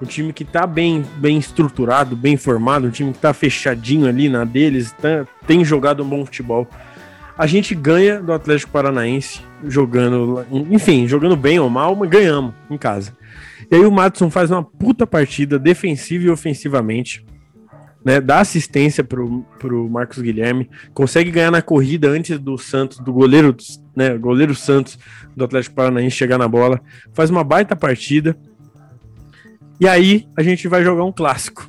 Um 0.00 0.04
time 0.04 0.32
que 0.32 0.42
está 0.42 0.66
bem, 0.66 1.04
bem 1.18 1.38
estruturado, 1.38 2.16
bem 2.16 2.36
formado, 2.36 2.88
um 2.88 2.90
time 2.90 3.12
que 3.12 3.18
está 3.18 3.32
fechadinho 3.32 4.08
ali 4.08 4.28
na 4.28 4.44
deles, 4.44 4.90
tá, 4.92 5.24
tem 5.46 5.64
jogado 5.64 6.02
um 6.02 6.08
bom 6.08 6.26
futebol. 6.26 6.66
A 7.38 7.46
gente 7.46 7.74
ganha 7.74 8.20
do 8.20 8.32
Atlético 8.32 8.72
Paranaense, 8.72 9.40
jogando, 9.64 10.44
enfim, 10.50 11.06
jogando 11.06 11.36
bem 11.36 11.60
ou 11.60 11.70
mal, 11.70 11.94
mas 11.94 12.10
ganhamos 12.10 12.52
em 12.68 12.76
casa. 12.76 13.16
E 13.72 13.74
aí 13.74 13.86
o 13.86 13.90
Matson 13.90 14.28
faz 14.28 14.50
uma 14.50 14.62
puta 14.62 15.06
partida 15.06 15.58
defensiva 15.58 16.26
e 16.26 16.30
ofensivamente 16.30 17.24
né, 18.04 18.20
dá 18.20 18.40
assistência 18.40 19.02
pro, 19.02 19.46
pro 19.58 19.88
Marcos 19.88 20.18
Guilherme, 20.18 20.68
consegue 20.92 21.30
ganhar 21.30 21.50
na 21.50 21.62
corrida 21.62 22.10
antes 22.10 22.38
do 22.38 22.58
Santos, 22.58 22.98
do 22.98 23.10
goleiro, 23.10 23.56
né, 23.96 24.18
goleiro 24.18 24.54
Santos 24.54 24.98
do 25.34 25.44
Atlético 25.44 25.74
Paranaense 25.74 26.14
chegar 26.14 26.36
na 26.36 26.46
bola, 26.46 26.82
faz 27.14 27.30
uma 27.30 27.42
baita 27.42 27.74
partida. 27.74 28.36
E 29.80 29.88
aí 29.88 30.28
a 30.36 30.42
gente 30.42 30.68
vai 30.68 30.84
jogar 30.84 31.04
um 31.04 31.12
clássico. 31.12 31.66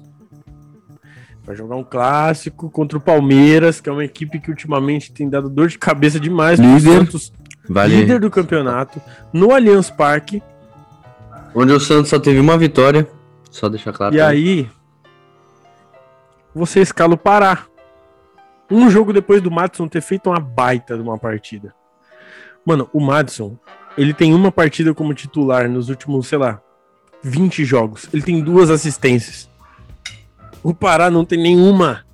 Vai 1.46 1.56
jogar 1.56 1.78
um 1.78 1.86
clássico 1.86 2.70
contra 2.70 2.98
o 2.98 3.02
Palmeiras, 3.02 3.80
que 3.80 3.88
é 3.88 3.94
uma 3.94 4.04
equipe 4.04 4.42
que 4.42 4.50
ultimamente 4.50 5.14
tem 5.14 5.30
dado 5.30 5.50
dor 5.50 5.70
de 5.70 5.78
cabeça 5.78 6.20
demais 6.20 6.60
líder, 6.60 6.98
Santos, 6.98 7.32
vale. 7.70 7.96
líder 7.96 8.20
do 8.20 8.30
campeonato, 8.30 9.02
no 9.32 9.54
Allianz 9.54 9.90
Parque. 9.90 10.44
Onde 11.56 11.72
o 11.72 11.80
Santos 11.80 12.10
só 12.10 12.20
teve 12.20 12.40
uma 12.40 12.58
vitória, 12.58 13.08
só 13.52 13.70
deixar 13.70 13.94
claro. 13.94 14.16
E 14.16 14.18
também. 14.18 14.32
aí, 14.32 14.70
você 16.54 16.82
escala 16.82 17.14
o 17.14 17.18
Pará. 17.18 17.66
Um 18.70 18.90
jogo 18.90 19.14
depois 19.14 19.42
do 19.42 19.52
Madison 19.52 19.88
ter 19.88 20.02
feito 20.02 20.30
uma 20.30 20.40
baita 20.40 20.96
de 20.96 21.02
uma 21.02 21.18
partida. 21.18 21.74
Mano, 22.66 22.90
o 22.94 23.00
Madison, 23.00 23.58
ele 23.98 24.14
tem 24.14 24.34
uma 24.34 24.52
partida 24.52 24.94
como 24.94 25.14
titular 25.14 25.70
nos 25.70 25.90
últimos, 25.90 26.28
sei 26.28 26.38
lá, 26.38 26.62
20 27.22 27.64
jogos. 27.66 28.08
Ele 28.14 28.24
tem 28.24 28.42
duas 28.42 28.70
assistências. 28.70 29.50
O 30.64 30.74
Pará 30.74 31.12
não 31.12 31.26
tem 31.26 31.40
nenhuma. 31.40 32.06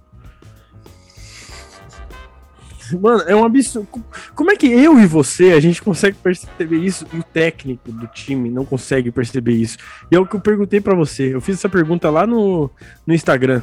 Mano, 2.97 3.23
é 3.27 3.35
um 3.35 3.43
absurdo. 3.43 3.87
Como 4.35 4.51
é 4.51 4.55
que 4.55 4.67
eu 4.67 4.99
e 4.99 5.05
você, 5.05 5.51
a 5.51 5.59
gente 5.59 5.81
consegue 5.81 6.17
perceber 6.17 6.77
isso 6.77 7.05
e 7.13 7.19
o 7.19 7.23
técnico 7.23 7.91
do 7.91 8.07
time 8.07 8.49
não 8.49 8.65
consegue 8.65 9.11
perceber 9.11 9.53
isso? 9.53 9.77
E 10.11 10.15
é 10.15 10.19
o 10.19 10.25
que 10.25 10.35
eu 10.35 10.39
perguntei 10.39 10.79
para 10.79 10.95
você. 10.95 11.33
Eu 11.33 11.41
fiz 11.41 11.55
essa 11.55 11.69
pergunta 11.69 12.09
lá 12.09 12.25
no, 12.25 12.69
no 13.05 13.13
Instagram 13.13 13.61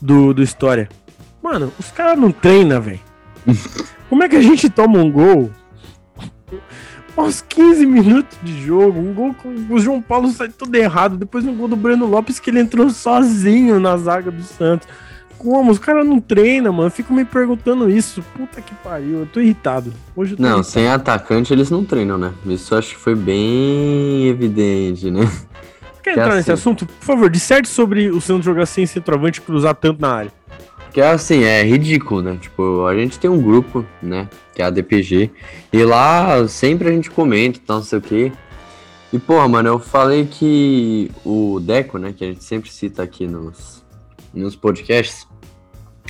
do, 0.00 0.32
do 0.32 0.42
História. 0.42 0.88
Mano, 1.42 1.72
os 1.78 1.90
caras 1.90 2.18
não 2.18 2.30
treinam, 2.30 2.80
velho. 2.80 3.00
Como 4.08 4.22
é 4.22 4.28
que 4.28 4.36
a 4.36 4.42
gente 4.42 4.68
toma 4.70 4.98
um 4.98 5.10
gol 5.10 5.50
aos 7.16 7.40
15 7.42 7.84
minutos 7.84 8.38
de 8.42 8.64
jogo, 8.64 9.00
um 9.00 9.12
gol 9.12 9.34
com 9.34 9.48
o 9.48 9.78
João 9.80 10.00
Paulo 10.00 10.30
sai 10.30 10.48
tudo 10.48 10.74
errado, 10.76 11.16
depois 11.16 11.44
um 11.44 11.54
gol 11.54 11.66
do 11.66 11.74
Breno 11.74 12.06
Lopes 12.06 12.38
que 12.38 12.48
ele 12.48 12.60
entrou 12.60 12.88
sozinho 12.90 13.80
na 13.80 13.96
zaga 13.96 14.30
do 14.30 14.42
Santos. 14.42 14.86
Como? 15.38 15.70
Os 15.70 15.78
caras 15.78 16.04
não 16.06 16.20
treinam, 16.20 16.72
mano. 16.72 16.88
Eu 16.88 16.90
fico 16.90 17.12
me 17.12 17.24
perguntando 17.24 17.88
isso. 17.88 18.22
Puta 18.36 18.60
que 18.60 18.74
pariu, 18.76 19.20
eu 19.20 19.26
tô 19.26 19.40
irritado. 19.40 19.92
Hoje 20.16 20.34
tô 20.36 20.42
Não, 20.42 20.48
irritado. 20.56 20.66
sem 20.66 20.88
atacante 20.88 21.52
eles 21.52 21.70
não 21.70 21.84
treinam, 21.84 22.18
né? 22.18 22.32
Isso 22.46 22.74
acho 22.74 22.94
que 22.94 23.00
foi 23.00 23.14
bem 23.14 24.26
evidente, 24.26 25.10
né? 25.10 25.20
Quer 26.02 26.14
que 26.14 26.20
entrar 26.20 26.32
é 26.32 26.36
nesse 26.36 26.50
assim. 26.50 26.60
assunto? 26.60 26.86
Por 26.86 27.04
favor, 27.04 27.30
disserte 27.30 27.68
sobre 27.68 28.08
o 28.10 28.20
Santos 28.20 28.44
jogar 28.44 28.66
sem 28.66 28.84
centroavante 28.86 29.38
e 29.40 29.42
cruzar 29.42 29.74
tanto 29.74 30.00
na 30.00 30.12
área. 30.12 30.32
Que 30.92 31.00
é 31.00 31.10
assim, 31.10 31.42
é 31.44 31.62
ridículo, 31.62 32.22
né? 32.22 32.38
Tipo, 32.40 32.86
a 32.86 32.96
gente 32.96 33.18
tem 33.18 33.30
um 33.30 33.40
grupo, 33.40 33.84
né? 34.02 34.28
Que 34.54 34.62
é 34.62 34.64
a 34.64 34.70
DPG. 34.70 35.30
E 35.72 35.84
lá 35.84 36.48
sempre 36.48 36.88
a 36.88 36.92
gente 36.92 37.10
comenta 37.10 37.58
e 37.58 37.60
tal, 37.60 37.76
não 37.76 37.84
sei 37.84 37.98
o 37.98 38.02
quê. 38.02 38.32
E, 39.12 39.18
porra, 39.18 39.46
mano, 39.48 39.68
eu 39.68 39.78
falei 39.78 40.26
que 40.26 41.10
o 41.24 41.60
Deco, 41.60 41.98
né? 41.98 42.12
Que 42.16 42.24
a 42.24 42.28
gente 42.28 42.42
sempre 42.42 42.70
cita 42.70 43.02
aqui 43.02 43.26
nos, 43.26 43.84
nos 44.32 44.56
podcasts. 44.56 45.26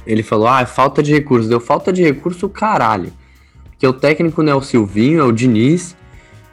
Ele 0.07 0.23
falou, 0.23 0.49
ah, 0.49 0.63
é 0.63 0.67
falta 0.67 1.03
de 1.03 1.13
recurso. 1.13 1.49
Deu 1.49 1.61
falta 1.61 1.93
de 1.93 2.03
recurso, 2.03 2.49
caralho. 2.49 3.13
Porque 3.71 3.87
o 3.87 3.93
técnico 3.93 4.43
não 4.43 4.53
é 4.53 4.55
o 4.55 4.63
Silvinho, 4.63 5.21
é 5.21 5.25
o 5.25 5.33
Diniz. 5.33 5.97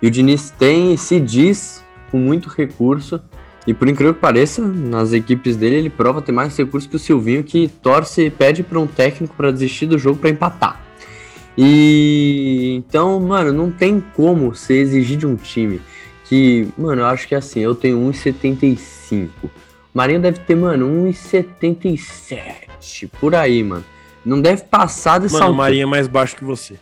E 0.02 0.08
o 0.08 0.12
Diniz 0.12 0.52
tem, 0.52 0.96
se 0.98 1.20
diz, 1.20 1.84
com 2.12 2.18
muito 2.18 2.50
recurso. 2.50 3.22
E 3.66 3.74
por 3.74 3.88
incrível 3.88 4.14
que 4.14 4.20
pareça, 4.20 4.62
nas 4.62 5.12
equipes 5.12 5.56
dele 5.56 5.78
ele 5.78 5.90
prova 5.90 6.22
ter 6.22 6.32
mais 6.32 6.56
recursos 6.56 6.90
que 6.90 6.96
o 6.96 7.00
Silvinho, 7.00 7.44
que 7.44 7.68
torce 7.68 8.26
e 8.26 8.30
pede 8.30 8.62
para 8.62 8.80
um 8.80 8.86
técnico 8.86 9.36
para 9.36 9.52
desistir 9.52 9.88
do 9.88 9.98
jogo 9.98 10.20
para 10.20 10.30
empatar. 10.30 10.86
E 11.58 12.76
então, 12.76 13.20
mano, 13.20 13.52
não 13.54 13.72
tem 13.72 14.04
como 14.16 14.54
você 14.54 14.76
exigir 14.76 15.18
de 15.18 15.26
um 15.26 15.36
time 15.36 15.82
que, 16.26 16.68
mano, 16.78 17.02
eu 17.02 17.06
acho 17.06 17.28
que 17.28 17.36
assim, 17.36 17.62
eu 17.62 17.74
tenho 17.74 17.98
1,75. 18.12 19.30
O 19.96 19.98
Marinho 19.98 20.20
deve 20.20 20.40
ter, 20.40 20.56
mano, 20.58 20.86
1,77 21.10 23.10
por 23.20 23.34
aí, 23.34 23.64
mano. 23.64 23.86
Não 24.26 24.42
deve 24.42 24.64
passar 24.64 25.20
dessa 25.20 25.36
Mano, 25.36 25.46
o 25.46 25.48
altura. 25.50 25.64
Marinho 25.64 25.84
é 25.84 25.86
mais 25.86 26.08
baixo 26.10 26.36
que 26.36 26.44
você. 26.44 26.76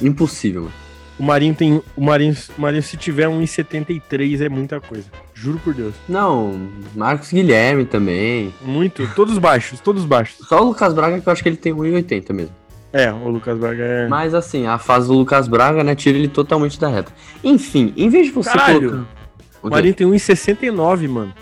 Impossível, 0.00 0.62
mano. 0.62 0.74
O 1.18 1.22
Marinho 1.24 1.52
tem. 1.54 1.82
O 1.96 2.04
Marinho, 2.04 2.36
o 2.56 2.60
Marinho 2.60 2.82
se 2.82 2.96
tiver 2.96 3.26
1,73 3.28 4.40
é 4.40 4.48
muita 4.48 4.80
coisa. 4.80 5.06
Juro 5.34 5.58
por 5.64 5.74
Deus. 5.74 5.94
Não, 6.08 6.68
Marcos 6.94 7.32
Guilherme 7.32 7.84
também. 7.84 8.54
Muito. 8.62 9.04
Todos 9.16 9.36
baixos, 9.38 9.80
todos 9.80 10.04
baixos. 10.04 10.46
Só 10.46 10.60
o 10.62 10.66
Lucas 10.66 10.94
Braga 10.94 11.20
que 11.20 11.28
eu 11.28 11.32
acho 11.32 11.42
que 11.42 11.48
ele 11.48 11.56
tem 11.56 11.72
1,80 11.72 12.32
mesmo. 12.32 12.54
É, 12.92 13.10
o 13.12 13.28
Lucas 13.30 13.58
Braga 13.58 13.82
é. 13.82 14.06
Mas 14.08 14.32
assim, 14.32 14.64
a 14.66 14.78
fase 14.78 15.08
do 15.08 15.14
Lucas 15.14 15.48
Braga, 15.48 15.82
né, 15.82 15.96
tira 15.96 16.16
ele 16.16 16.28
totalmente 16.28 16.78
da 16.78 16.88
reta. 16.88 17.12
Enfim, 17.42 17.92
em 17.96 18.08
vez 18.08 18.26
de 18.26 18.32
você 18.32 18.50
Caralho! 18.50 18.90
colocar. 18.90 19.08
O 19.62 19.66
O? 19.66 19.70
Marinho 19.70 19.94
tem 19.94 20.06
1,69, 20.06 21.08
mano. 21.08 21.34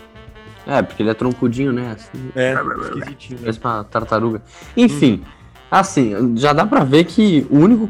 É, 0.65 0.81
porque 0.81 1.03
ele 1.03 1.09
é 1.09 1.13
troncudinho, 1.13 1.73
né? 1.73 1.95
Assim, 1.95 2.31
É, 2.35 2.53
esquisitinho. 2.97 3.39
né? 3.39 3.41
parece 3.43 3.59
uma 3.63 3.83
tartaruga. 3.83 4.41
Enfim, 4.77 5.23
assim, 5.69 6.35
já 6.37 6.53
dá 6.53 6.65
pra 6.65 6.83
ver 6.83 7.03
que 7.05 7.45
o 7.49 7.57
único. 7.57 7.89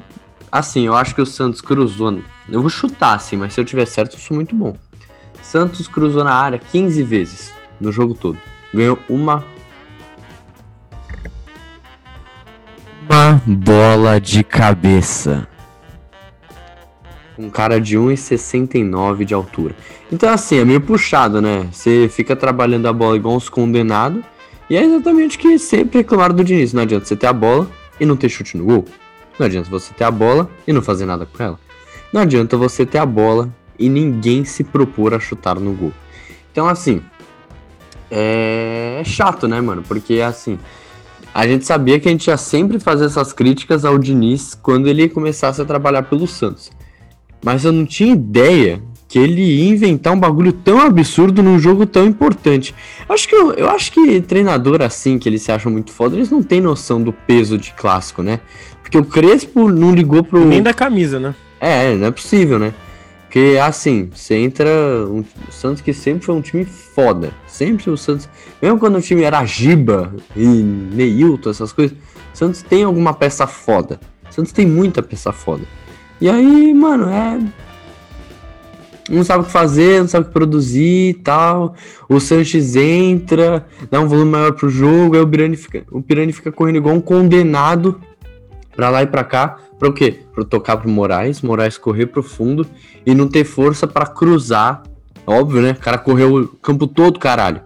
Assim, 0.52 0.86
eu 0.86 0.96
acho 0.96 1.16
que 1.16 1.22
o 1.22 1.26
Santos 1.26 1.62
cruzou. 1.62 2.20
Eu 2.50 2.62
vou 2.62 2.70
chutar, 2.70 3.16
assim, 3.16 3.38
mas 3.38 3.54
se 3.54 3.62
eu 3.62 3.66
tiver 3.66 3.86
certo, 3.86 4.14
eu 4.14 4.20
sou 4.20 4.36
muito 4.36 4.56
bom. 4.56 4.76
Santos 5.42 5.88
cruzou 5.88 6.24
na 6.24 6.34
área 6.34 6.58
15 6.60 7.02
vezes 7.04 7.54
no 7.80 7.92
jogo 7.92 8.14
todo. 8.14 8.38
Ganhou 8.74 8.98
uma. 9.10 9.44
Uma 13.10 13.42
bola 13.46 14.20
de 14.20 14.44
cabeça. 14.44 15.48
Um 17.38 17.50
cara 17.50 17.80
de 17.80 17.98
1,69 17.98 19.26
de 19.26 19.34
altura. 19.34 19.76
Então, 20.12 20.32
assim, 20.32 20.58
é 20.58 20.66
meio 20.66 20.82
puxado, 20.82 21.42
né? 21.42 21.68
Você 21.72 22.08
fica 22.08 22.36
trabalhando 22.36 22.88
a 22.88 22.94
bola 22.94 23.16
igual 23.16 23.36
uns 23.36 23.50
condenados. 23.50 24.24
E 24.70 24.76
é 24.76 24.84
exatamente 24.84 25.38
o 25.38 25.40
que 25.40 25.58
sempre 25.60 26.00
reclamaram 26.00 26.36
do 26.36 26.44
Diniz. 26.44 26.74
Não 26.74 26.84
adianta 26.84 27.06
você 27.06 27.16
ter 27.16 27.28
a 27.28 27.34
bola 27.34 27.68
e 28.00 28.06
não 28.06 28.16
ter 28.16 28.30
chute 28.30 28.58
no 28.58 28.66
gol. 28.66 28.86
Não 29.38 29.46
adianta 29.46 29.70
você 29.70 29.94
ter 29.94 30.04
a 30.04 30.12
bola 30.12 30.50
e 30.68 30.72
não 30.72 30.82
fazer 30.82 31.06
nada 31.06 31.26
com 31.26 31.44
ela. 31.44 31.60
Não 32.12 32.22
adianta 32.22 32.56
você 32.56 32.86
ter 32.86 33.00
a 33.00 33.06
bola 33.06 33.50
e 33.78 33.90
ninguém 33.90 34.46
se 34.46 34.64
propor 34.64 35.14
a 35.14 35.20
chutar 35.20 35.60
no 35.60 35.74
gol. 35.74 35.92
Então, 36.52 36.68
assim, 36.68 37.02
é 38.12 39.02
chato, 39.04 39.48
né, 39.48 39.60
mano? 39.60 39.82
Porque, 39.82 40.22
assim, 40.22 40.60
a 41.34 41.48
gente 41.48 41.66
sabia 41.66 42.00
que 42.00 42.08
a 42.08 42.12
gente 42.12 42.28
ia 42.28 42.38
sempre 42.38 42.80
fazer 42.80 43.06
essas 43.06 43.34
críticas 43.34 43.84
ao 43.84 43.98
Diniz 43.98 44.54
quando 44.54 44.88
ele 44.88 45.10
começasse 45.10 45.60
a 45.60 45.66
trabalhar 45.66 46.04
pelo 46.04 46.28
Santos. 46.28 46.72
Mas 47.44 47.66
eu 47.66 47.72
não 47.72 47.86
tinha 47.86 48.14
ideia 48.14 48.82
que 49.08 49.20
ele 49.20 49.44
ia 49.44 49.70
inventar 49.70 50.12
um 50.12 50.20
bagulho 50.20 50.52
tão 50.52 50.80
absurdo 50.80 51.44
num 51.44 51.60
jogo 51.60 51.86
tão 51.86 52.08
importante. 52.08 52.74
Acho 53.08 53.28
que 53.28 53.36
eu, 53.36 53.54
eu 53.54 53.70
acho 53.70 53.92
que 53.92 54.20
treinador 54.22 54.82
assim, 54.82 55.20
que 55.20 55.30
eles 55.30 55.44
se 55.44 55.52
acham 55.52 55.72
muito 55.72 55.92
foda, 55.92 56.16
eles 56.16 56.32
não 56.32 56.42
têm 56.42 56.60
noção 56.60 57.00
do 57.00 57.14
peso 57.14 57.56
de 57.56 57.72
clássico, 57.74 58.24
né? 58.24 58.40
Porque 58.82 58.98
o 58.98 59.06
Crespo 59.06 59.70
não 59.70 59.94
ligou 59.94 60.24
pro. 60.24 60.44
Nem 60.44 60.64
da 60.64 60.74
camisa, 60.74 61.20
né? 61.20 61.36
É, 61.60 61.94
não 61.96 62.08
é 62.08 62.12
possível, 62.12 62.58
né? 62.58 62.74
Porque 63.24 63.60
assim, 63.62 64.10
você 64.14 64.36
entra. 64.36 64.70
Um, 65.08 65.24
o 65.48 65.52
Santos 65.52 65.82
que 65.82 65.94
sempre 65.94 66.26
foi 66.26 66.34
um 66.34 66.42
time 66.42 66.66
foda. 66.66 67.32
Sempre 67.48 67.92
o 67.92 67.98
Santos. 67.98 68.28
Mesmo 68.62 68.80
quando 68.80 68.98
o 68.98 69.02
time 69.02 69.22
era 69.22 69.46
Giba 69.46 70.14
e 70.36 70.46
Neilton, 70.46 71.50
essas 71.50 71.72
coisas, 71.72 71.96
o 72.34 72.38
Santos 72.38 72.62
tem 72.62 72.84
alguma 72.84 73.14
peça 73.14 73.46
foda. 73.46 74.00
O 74.30 74.34
Santos 74.34 74.52
tem 74.52 74.66
muita 74.66 75.04
peça 75.04 75.32
foda. 75.32 75.64
E 76.22 76.30
aí, 76.30 76.74
mano, 76.74 77.10
é. 77.10 77.40
Não 79.10 79.24
sabe 79.24 79.44
o 79.44 79.46
que 79.46 79.52
fazer, 79.52 80.00
não 80.00 80.08
sabe 80.08 80.26
o 80.26 80.28
que 80.28 80.34
produzir 80.34 81.10
e 81.10 81.14
tal. 81.14 81.76
O 82.08 82.20
Sanches 82.20 82.76
entra, 82.76 83.66
dá 83.92 84.00
um 84.00 84.08
volume 84.08 84.32
maior 84.32 84.54
pro 84.54 84.70
jogo, 84.70 85.16
aí 85.16 85.22
o 85.22 85.28
Pirani 85.28 85.58
fica, 85.58 85.84
o 85.92 86.02
Pirani 86.02 86.32
fica 86.32 86.52
correndo 86.52 86.78
igual 86.78 86.96
um 86.96 87.02
condenado 87.02 88.00
pra 88.76 88.90
lá 88.90 89.04
e 89.04 89.08
pra 89.08 89.24
cá. 89.24 89.58
Pra 89.78 89.90
o 89.90 89.94
quê? 89.94 90.22
Pra 90.34 90.46
tocar 90.46 90.78
pro 90.78 90.90
Moraes, 90.90 91.42
Moraes 91.42 91.78
correr 91.78 92.06
pro 92.06 92.24
fundo 92.24 92.66
e 93.06 93.14
não 93.14 93.28
ter 93.28 93.44
força 93.44 93.86
pra 93.86 94.06
cruzar. 94.06 94.84
Óbvio, 95.28 95.62
né? 95.62 95.72
O 95.72 95.76
cara 95.76 95.98
correu 95.98 96.36
o 96.36 96.48
campo 96.48 96.88
todo, 96.88 97.20
caralho. 97.20 97.62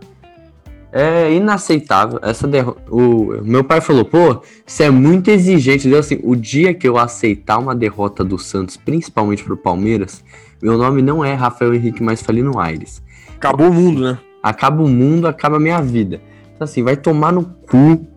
É 0.91 1.31
inaceitável. 1.33 2.19
Essa 2.21 2.47
derrota. 2.47 2.81
O 2.89 3.41
meu 3.43 3.63
pai 3.63 3.81
falou, 3.81 4.05
pô, 4.05 4.41
você 4.65 4.85
é 4.85 4.89
muito 4.89 5.29
exigente. 5.29 5.89
Deu 5.89 5.99
assim, 5.99 6.19
o 6.23 6.35
dia 6.35 6.73
que 6.73 6.87
eu 6.87 6.97
aceitar 6.97 7.57
uma 7.57 7.75
derrota 7.75 8.23
do 8.23 8.37
Santos, 8.37 8.77
principalmente 8.77 9.43
pro 9.43 9.57
Palmeiras, 9.57 10.23
meu 10.61 10.77
nome 10.77 11.01
não 11.01 11.23
é 11.23 11.33
Rafael 11.33 11.73
Henrique 11.73 12.01
mais 12.01 12.21
Falino 12.21 12.59
Aires. 12.59 13.01
Acabou 13.35 13.69
o 13.69 13.73
mundo, 13.73 14.01
né? 14.01 14.17
Acaba 14.41 14.81
o 14.81 14.87
mundo, 14.87 15.27
acaba 15.27 15.57
a 15.57 15.59
minha 15.59 15.81
vida. 15.81 16.21
Então, 16.55 16.65
assim, 16.65 16.81
vai 16.81 16.95
tomar 16.95 17.31
no 17.31 17.43
cu 17.43 18.07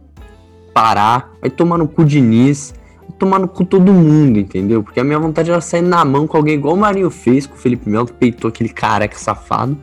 parar, 0.73 1.31
vai 1.41 1.50
tomar 1.50 1.77
no 1.77 1.87
cu 1.87 2.05
Diniz, 2.05 2.73
vai 3.07 3.19
tomar 3.19 3.39
no 3.39 3.49
cu 3.49 3.65
todo 3.65 3.93
mundo, 3.93 4.39
entendeu? 4.39 4.83
Porque 4.83 5.00
a 5.00 5.05
minha 5.05 5.19
vontade 5.19 5.50
era 5.50 5.61
sair 5.61 5.83
na 5.83 6.05
mão 6.05 6.27
com 6.27 6.37
alguém 6.37 6.55
igual 6.55 6.75
o 6.75 6.79
Marinho 6.79 7.11
fez 7.11 7.47
com 7.47 7.55
o 7.55 7.59
Felipe 7.59 7.91
Melo, 7.91 8.07
que 8.07 8.15
peitou 8.15 8.49
aquele 8.49 8.71
careca 8.71 9.19
safado. 9.19 9.77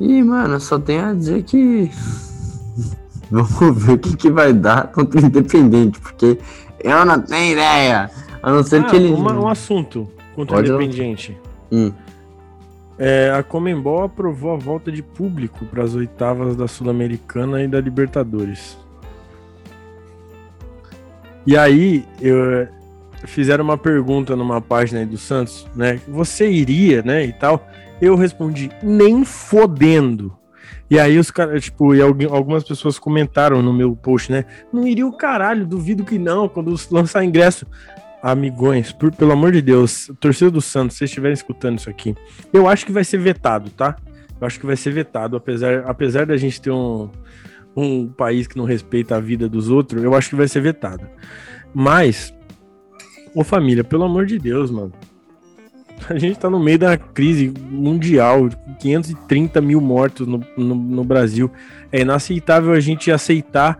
E, 0.00 0.22
mano, 0.22 0.58
só 0.60 0.78
tenho 0.78 1.06
a 1.06 1.12
dizer 1.14 1.42
que. 1.44 1.90
Vamos 3.30 3.82
ver 3.84 3.92
o 3.94 3.98
que, 3.98 4.16
que 4.16 4.30
vai 4.30 4.52
dar 4.52 4.88
contra 4.88 5.20
o 5.20 5.24
Independente, 5.24 5.98
porque 5.98 6.38
eu 6.80 7.04
não 7.04 7.20
tenho 7.20 7.52
ideia. 7.52 8.10
A 8.42 8.50
não 8.52 8.62
ser 8.62 8.82
Ah, 8.82 8.84
que 8.84 8.96
ele. 8.96 9.12
uma- 9.12 9.32
um 9.32 9.48
assunto 9.48 10.08
contra 10.36 10.56
Pode 10.56 10.70
o 10.70 10.74
não. 10.74 10.82
Independiente. 10.82 11.36
Hum. 11.72 11.92
É, 12.98 13.32
a 13.36 13.42
Comembol 13.42 14.04
aprovou 14.04 14.52
a 14.54 14.56
volta 14.56 14.92
de 14.92 15.02
público 15.02 15.64
para 15.64 15.82
as 15.82 15.94
oitavas 15.94 16.54
da 16.54 16.68
Sul-Americana 16.68 17.62
e 17.62 17.66
da 17.66 17.80
Libertadores. 17.80 18.76
E 21.46 21.56
aí, 21.56 22.06
eu, 22.20 22.68
fizeram 23.24 23.64
uma 23.64 23.76
pergunta 23.76 24.36
numa 24.36 24.60
página 24.60 25.00
aí 25.00 25.06
do 25.06 25.18
Santos, 25.18 25.66
né? 25.74 26.00
Você 26.08 26.48
iria, 26.48 27.02
né? 27.02 27.24
E 27.24 27.32
tal. 27.32 27.66
Eu 28.04 28.16
respondi, 28.16 28.70
nem 28.82 29.24
fodendo. 29.24 30.36
E 30.90 30.98
aí 30.98 31.18
os 31.18 31.30
caras, 31.30 31.64
tipo, 31.64 31.94
e 31.94 32.02
algumas 32.02 32.62
pessoas 32.62 32.98
comentaram 32.98 33.62
no 33.62 33.72
meu 33.72 33.96
post, 33.96 34.30
né? 34.30 34.44
Não 34.70 34.86
iria 34.86 35.06
o 35.06 35.16
caralho, 35.16 35.66
duvido 35.66 36.04
que 36.04 36.18
não, 36.18 36.46
quando 36.46 36.74
lançar 36.90 37.24
ingresso. 37.24 37.66
amigões, 38.22 38.92
por, 38.92 39.10
pelo 39.10 39.32
amor 39.32 39.52
de 39.52 39.62
Deus, 39.62 40.10
torcida 40.20 40.50
do 40.50 40.60
Santos, 40.60 40.96
se 40.96 41.04
estiverem 41.04 41.32
escutando 41.32 41.78
isso 41.78 41.88
aqui, 41.88 42.14
eu 42.52 42.68
acho 42.68 42.84
que 42.84 42.92
vai 42.92 43.04
ser 43.04 43.18
vetado, 43.18 43.70
tá? 43.70 43.96
Eu 44.40 44.46
acho 44.46 44.60
que 44.60 44.66
vai 44.66 44.76
ser 44.76 44.92
vetado, 44.92 45.36
apesar, 45.36 45.84
apesar 45.86 46.26
da 46.26 46.36
gente 46.36 46.60
ter 46.60 46.70
um, 46.70 47.10
um 47.76 48.06
país 48.06 48.46
que 48.46 48.56
não 48.56 48.64
respeita 48.64 49.16
a 49.16 49.20
vida 49.20 49.48
dos 49.48 49.70
outros, 49.70 50.02
eu 50.02 50.14
acho 50.14 50.30
que 50.30 50.36
vai 50.36 50.48
ser 50.48 50.60
vetado. 50.60 51.06
Mas, 51.74 52.34
ô 53.34 53.42
família, 53.42 53.82
pelo 53.82 54.04
amor 54.04 54.26
de 54.26 54.38
Deus, 54.38 54.70
mano. 54.70 54.92
A 56.10 56.18
gente 56.18 56.38
tá 56.38 56.50
no 56.50 56.60
meio 56.60 56.78
da 56.78 56.96
crise 56.96 57.52
mundial, 57.70 58.48
530 58.80 59.60
mil 59.60 59.80
mortos 59.80 60.26
no, 60.26 60.40
no, 60.56 60.74
no 60.74 61.04
Brasil. 61.04 61.50
É 61.90 62.00
inaceitável 62.00 62.72
a 62.72 62.80
gente 62.80 63.10
aceitar 63.10 63.78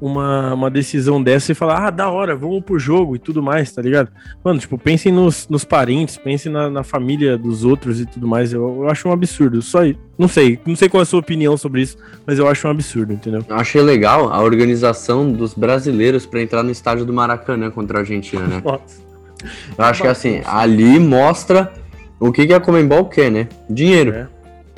uma, 0.00 0.54
uma 0.54 0.70
decisão 0.70 1.22
dessa 1.22 1.52
e 1.52 1.54
falar, 1.54 1.88
ah, 1.88 1.90
da 1.90 2.08
hora, 2.08 2.36
vamos 2.36 2.62
pro 2.62 2.78
jogo 2.78 3.16
e 3.16 3.18
tudo 3.18 3.42
mais, 3.42 3.72
tá 3.72 3.82
ligado? 3.82 4.10
Mano, 4.44 4.60
tipo, 4.60 4.78
pensem 4.78 5.12
nos, 5.12 5.48
nos 5.48 5.64
parentes, 5.64 6.16
pensem 6.16 6.52
na, 6.52 6.70
na 6.70 6.84
família 6.84 7.36
dos 7.36 7.64
outros 7.64 8.00
e 8.00 8.06
tudo 8.06 8.26
mais. 8.26 8.52
Eu, 8.52 8.82
eu 8.82 8.88
acho 8.88 9.08
um 9.08 9.12
absurdo. 9.12 9.60
Só 9.60 9.80
não 10.16 10.28
sei, 10.28 10.58
não 10.64 10.76
sei 10.76 10.88
qual 10.88 11.00
é 11.00 11.02
a 11.02 11.06
sua 11.06 11.20
opinião 11.20 11.56
sobre 11.56 11.82
isso, 11.82 11.96
mas 12.26 12.38
eu 12.38 12.46
acho 12.46 12.66
um 12.66 12.70
absurdo, 12.70 13.12
entendeu? 13.12 13.44
Eu 13.48 13.56
achei 13.56 13.82
legal 13.82 14.32
a 14.32 14.40
organização 14.40 15.32
dos 15.32 15.54
brasileiros 15.54 16.26
para 16.26 16.42
entrar 16.42 16.62
no 16.62 16.70
estádio 16.70 17.04
do 17.04 17.12
Maracanã 17.12 17.70
contra 17.70 17.98
a 17.98 18.00
Argentina, 18.00 18.46
né? 18.46 18.62
Nossa. 18.64 19.07
Eu 19.76 19.84
acho 19.84 20.02
que 20.02 20.08
assim, 20.08 20.42
ali 20.44 20.98
mostra 20.98 21.72
o 22.18 22.32
que, 22.32 22.46
que 22.46 22.52
a 22.52 22.60
Comembol 22.60 23.06
quer, 23.06 23.30
né? 23.30 23.48
Dinheiro. 23.68 24.12
É. 24.12 24.26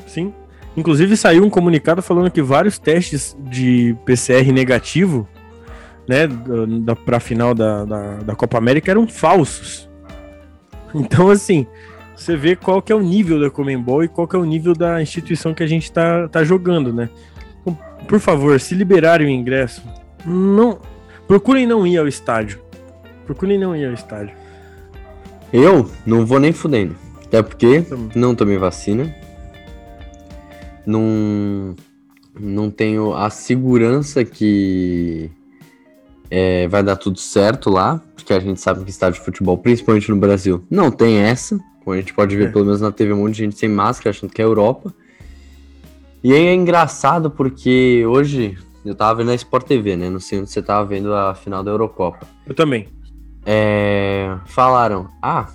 Sim. 0.06 0.32
Inclusive 0.76 1.16
saiu 1.16 1.44
um 1.44 1.50
comunicado 1.50 2.02
falando 2.02 2.30
que 2.30 2.42
vários 2.42 2.78
testes 2.78 3.36
de 3.38 3.96
PCR 4.04 4.52
negativo, 4.52 5.26
né, 6.08 6.26
da, 6.26 6.94
pra 6.94 7.20
final 7.20 7.54
da, 7.54 7.84
da, 7.84 8.14
da 8.18 8.34
Copa 8.34 8.58
América 8.58 8.90
eram 8.90 9.06
falsos. 9.06 9.88
Então, 10.94 11.30
assim, 11.30 11.66
você 12.14 12.36
vê 12.36 12.56
qual 12.56 12.82
que 12.82 12.92
é 12.92 12.94
o 12.94 13.00
nível 13.00 13.40
da 13.40 13.50
Comembol 13.50 14.04
e 14.04 14.08
qual 14.08 14.26
que 14.26 14.36
é 14.36 14.38
o 14.38 14.44
nível 14.44 14.74
da 14.74 15.00
instituição 15.00 15.54
que 15.54 15.62
a 15.62 15.66
gente 15.66 15.90
tá, 15.90 16.28
tá 16.28 16.44
jogando, 16.44 16.92
né? 16.92 17.08
Então, 17.60 17.78
por 18.08 18.20
favor, 18.20 18.58
se 18.60 18.74
liberarem 18.74 19.26
o 19.26 19.30
ingresso, 19.30 19.82
não 20.24 20.78
procurem 21.26 21.66
não 21.66 21.86
ir 21.86 21.98
ao 21.98 22.08
estádio. 22.08 22.60
Procurem 23.24 23.58
não 23.58 23.74
ir 23.76 23.86
ao 23.86 23.92
estádio. 23.92 24.34
Eu 25.52 25.90
não 26.06 26.24
vou 26.24 26.38
nem 26.38 26.52
fudendo. 26.52 26.96
Até 27.24 27.42
porque 27.42 27.84
não 28.14 28.34
tomei 28.34 28.58
vacina 28.58 29.14
não, 30.90 31.74
não 32.38 32.70
tenho 32.70 33.14
a 33.14 33.30
segurança 33.30 34.24
que 34.24 35.30
é, 36.30 36.68
vai 36.68 36.82
dar 36.82 36.96
tudo 36.96 37.18
certo 37.18 37.70
lá, 37.70 38.02
porque 38.14 38.32
a 38.32 38.40
gente 38.40 38.60
sabe 38.60 38.84
que 38.84 38.90
estádio 38.90 39.18
de 39.20 39.24
futebol, 39.24 39.58
principalmente 39.58 40.10
no 40.10 40.16
Brasil, 40.16 40.64
não 40.70 40.90
tem 40.90 41.18
essa. 41.18 41.58
Como 41.84 41.94
a 41.94 42.00
gente 42.00 42.12
pode 42.12 42.36
ver, 42.36 42.48
é. 42.48 42.52
pelo 42.52 42.64
menos 42.64 42.80
na 42.80 42.92
TV, 42.92 43.12
um 43.12 43.18
monte 43.18 43.36
de 43.36 43.44
gente 43.44 43.58
sem 43.58 43.68
máscara, 43.68 44.10
achando 44.10 44.32
que 44.32 44.42
é 44.42 44.44
Europa. 44.44 44.94
E 46.22 46.32
aí 46.32 46.46
é 46.46 46.54
engraçado 46.54 47.30
porque 47.30 48.04
hoje 48.06 48.58
eu 48.84 48.94
tava 48.94 49.18
vendo 49.18 49.30
a 49.30 49.34
Sport 49.34 49.66
TV, 49.66 49.96
né? 49.96 50.10
Não 50.10 50.20
sei 50.20 50.40
onde 50.40 50.50
você 50.50 50.60
tava 50.60 50.86
vendo 50.86 51.14
a 51.14 51.34
final 51.34 51.64
da 51.64 51.70
Eurocopa. 51.70 52.26
Eu 52.46 52.54
também. 52.54 52.88
É, 53.44 54.36
falaram, 54.46 55.08
ah, 55.22 55.48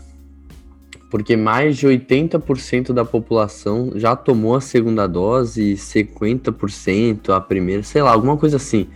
porque 1.10 1.38
mais 1.38 1.78
de 1.78 1.88
80% 1.88 2.92
da 2.92 3.06
população 3.06 3.92
já 3.96 4.16
tomou 4.16 4.56
a 4.56 4.62
segunda 4.62 5.08
dose, 5.08 5.74
50% 5.76 7.30
a 7.30 7.40
primeira, 7.40 7.84
sei 7.84 8.02
lá, 8.02 8.12
alguma 8.12 8.36
coisa 8.38 8.58
assim. 8.58 8.88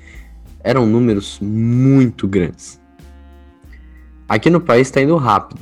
Eram 0.61 0.85
números 0.85 1.39
muito 1.41 2.27
grandes. 2.27 2.79
Aqui 4.27 4.49
no 4.49 4.59
país 4.59 4.87
está 4.87 5.01
indo 5.01 5.15
rápido. 5.15 5.61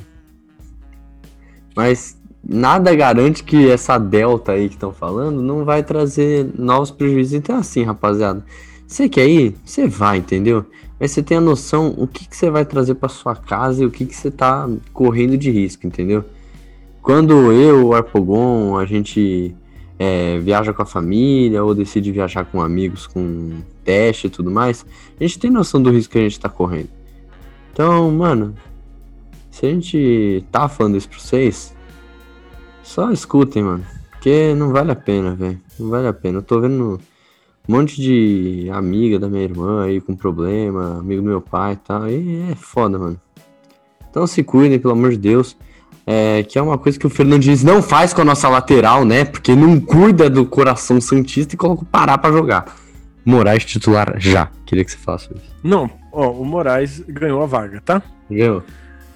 Mas 1.76 2.18
nada 2.42 2.94
garante 2.94 3.44
que 3.44 3.70
essa 3.70 3.96
delta 3.96 4.52
aí 4.52 4.68
que 4.68 4.74
estão 4.74 4.92
falando 4.92 5.40
não 5.40 5.64
vai 5.64 5.82
trazer 5.82 6.50
novos 6.58 6.90
prejuízos. 6.90 7.34
Então, 7.34 7.56
assim, 7.56 7.84
rapaziada, 7.84 8.44
você 8.88 9.06
quer 9.06 9.28
ir? 9.28 9.54
Você 9.64 9.86
vai, 9.86 10.16
entendeu? 10.16 10.64
Mas 10.98 11.10
você 11.10 11.22
tem 11.22 11.36
a 11.36 11.40
noção 11.40 11.94
o 11.96 12.06
que, 12.06 12.26
que 12.26 12.34
você 12.34 12.50
vai 12.50 12.64
trazer 12.64 12.94
para 12.94 13.08
sua 13.10 13.36
casa 13.36 13.82
e 13.82 13.86
o 13.86 13.90
que, 13.90 14.06
que 14.06 14.16
você 14.16 14.28
está 14.28 14.68
correndo 14.92 15.36
de 15.36 15.50
risco, 15.50 15.86
entendeu? 15.86 16.24
Quando 17.02 17.52
eu, 17.52 17.88
o 17.88 17.94
Arpogon, 17.94 18.78
a 18.78 18.86
gente 18.86 19.54
é, 19.98 20.38
viaja 20.38 20.72
com 20.72 20.80
a 20.82 20.86
família 20.86 21.62
ou 21.62 21.74
decide 21.74 22.10
viajar 22.10 22.46
com 22.46 22.62
amigos 22.62 23.06
com 23.06 23.60
teste 23.84 24.26
e 24.26 24.30
tudo 24.30 24.50
mais, 24.50 24.84
a 25.20 25.22
gente 25.22 25.38
tem 25.38 25.50
noção 25.50 25.82
do 25.82 25.90
risco 25.90 26.14
que 26.14 26.18
a 26.18 26.22
gente 26.22 26.40
tá 26.40 26.48
correndo. 26.48 26.88
Então, 27.72 28.10
mano, 28.10 28.54
se 29.50 29.66
a 29.66 29.70
gente 29.70 30.44
tá 30.50 30.66
falando 30.66 30.96
isso 30.96 31.08
pra 31.08 31.18
vocês, 31.18 31.76
só 32.82 33.12
escutem, 33.12 33.62
mano. 33.62 33.84
Porque 34.10 34.54
não 34.54 34.72
vale 34.72 34.90
a 34.90 34.96
pena, 34.96 35.34
velho. 35.34 35.60
Não 35.78 35.90
vale 35.90 36.08
a 36.08 36.12
pena. 36.12 36.38
Eu 36.38 36.42
tô 36.42 36.58
vendo 36.58 36.98
um 37.68 37.76
monte 37.76 38.00
de 38.00 38.70
amiga 38.72 39.18
da 39.18 39.28
minha 39.28 39.44
irmã 39.44 39.84
aí 39.84 40.00
com 40.00 40.16
problema, 40.16 40.98
amigo 40.98 41.20
do 41.20 41.28
meu 41.28 41.40
pai 41.40 41.74
e 41.74 41.76
tal. 41.76 42.08
E 42.08 42.50
é 42.50 42.54
foda, 42.54 42.98
mano. 42.98 43.20
Então 44.08 44.26
se 44.26 44.42
cuidem, 44.42 44.78
pelo 44.78 44.94
amor 44.94 45.10
de 45.10 45.18
Deus. 45.18 45.56
É, 46.06 46.42
que 46.42 46.58
é 46.58 46.62
uma 46.62 46.78
coisa 46.78 46.98
que 46.98 47.06
o 47.06 47.10
Fernandinho 47.10 47.58
não 47.64 47.82
faz 47.82 48.14
com 48.14 48.22
a 48.22 48.24
nossa 48.24 48.48
lateral, 48.48 49.04
né? 49.04 49.26
Porque 49.26 49.54
não 49.54 49.78
cuida 49.78 50.30
do 50.30 50.46
coração 50.46 50.98
santista 51.02 51.54
e 51.54 51.58
coloca 51.58 51.82
o 51.82 51.86
Pará 51.86 52.16
pra 52.16 52.32
jogar. 52.32 52.74
Moraes 53.26 53.66
titular 53.66 54.14
já. 54.16 54.50
Queria 54.64 54.82
que 54.82 54.90
você 54.90 54.96
falasse 54.96 55.28
isso. 55.34 55.54
Não, 55.62 55.90
ó, 56.10 56.30
o 56.30 56.46
Moraes 56.46 57.00
ganhou 57.06 57.42
a 57.42 57.46
vaga, 57.46 57.82
tá? 57.84 58.00
Ganhou. 58.30 58.62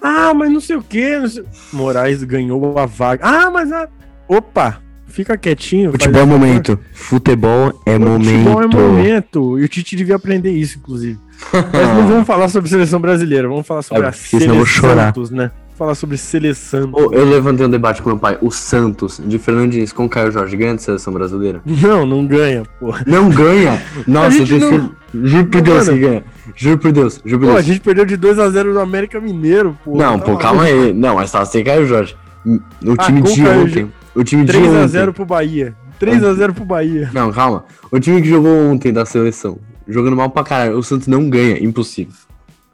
Ah, 0.02 0.34
mas 0.34 0.52
não 0.52 0.60
sei 0.60 0.76
o 0.76 0.82
que. 0.82 1.28
Sei... 1.30 1.42
Moraes 1.72 2.22
ganhou 2.22 2.78
a 2.78 2.84
vaga. 2.84 3.24
Ah, 3.26 3.50
mas 3.50 3.72
a. 3.72 3.88
Opa! 4.28 4.82
Fica 5.12 5.36
quietinho. 5.36 5.90
Futebol 5.92 6.22
é 6.22 6.24
momento. 6.24 6.78
Futebol 6.92 7.82
é 7.84 7.98
momento. 7.98 8.24
Futebol 8.24 8.62
é 8.62 8.66
momento. 8.66 9.58
E 9.58 9.64
o 9.64 9.68
Tite 9.68 9.94
devia 9.94 10.16
aprender 10.16 10.50
isso, 10.50 10.78
inclusive. 10.78 11.18
Mas 11.52 11.88
não 11.96 12.08
vamos 12.08 12.26
falar 12.26 12.48
sobre 12.48 12.70
seleção 12.70 12.98
brasileira, 12.98 13.46
vamos 13.46 13.66
falar 13.66 13.82
sobre 13.82 14.04
é, 14.04 14.08
a 14.08 14.12
seleção 14.12 14.64
Santos, 14.64 15.30
né? 15.30 15.50
falar 15.76 15.94
sobre 15.94 16.16
seleção. 16.16 16.90
Oh, 16.92 17.12
eu 17.12 17.24
levantei 17.24 17.66
um 17.66 17.70
debate 17.70 18.00
com 18.00 18.10
meu 18.10 18.18
pai. 18.18 18.38
O 18.40 18.50
Santos, 18.50 19.20
de 19.24 19.38
Fernandinho 19.38 19.86
com 19.94 20.08
Caio 20.08 20.30
Jorge, 20.30 20.56
ganha 20.56 20.76
de 20.76 20.82
seleção 20.82 21.12
brasileira? 21.12 21.60
Não, 21.66 22.06
não 22.06 22.24
ganha, 22.24 22.62
pô. 22.78 22.94
Não 23.06 23.28
ganha? 23.28 23.82
Nossa, 24.06 24.38
eu 24.38 24.60
não... 24.60 24.92
Juro 25.12 25.46
por 25.46 25.60
Deus 25.60 25.88
que 25.88 25.98
ganha. 25.98 26.24
Juro 26.56 26.78
por 26.78 26.92
Deus, 26.92 27.20
juro 27.24 27.40
por 27.40 27.46
Deus. 27.46 27.52
Pô, 27.52 27.58
a 27.58 27.62
gente 27.62 27.80
perdeu 27.80 28.06
de 28.06 28.16
2x0 28.16 28.72
no 28.72 28.80
América 28.80 29.20
Mineiro, 29.20 29.76
pô. 29.84 29.96
Não, 29.96 30.18
tá 30.18 30.24
pô, 30.24 30.36
calma 30.38 30.62
aí. 30.62 30.92
Não, 30.92 31.16
mas 31.16 31.30
tava 31.30 31.44
sem 31.44 31.62
Caio 31.62 31.86
Jorge. 31.86 32.16
O 32.46 32.58
ah, 32.96 33.04
time 33.04 33.20
ah, 33.20 33.22
de 33.22 33.46
ontem. 33.46 33.92
O 34.14 34.22
time 34.22 34.44
de 34.44 34.52
3x0 34.52 35.12
pro 35.12 35.24
Bahia. 35.24 35.74
3x0 36.00 36.52
pro 36.52 36.64
Bahia. 36.64 37.10
Não, 37.12 37.32
calma. 37.32 37.64
O 37.90 37.98
time 37.98 38.20
que 38.20 38.28
jogou 38.28 38.70
ontem 38.70 38.92
da 38.92 39.06
seleção, 39.06 39.58
jogando 39.88 40.16
mal 40.16 40.28
pra 40.30 40.42
caralho, 40.44 40.76
o 40.76 40.82
Santos 40.82 41.06
não 41.06 41.30
ganha, 41.30 41.62
impossível. 41.62 42.14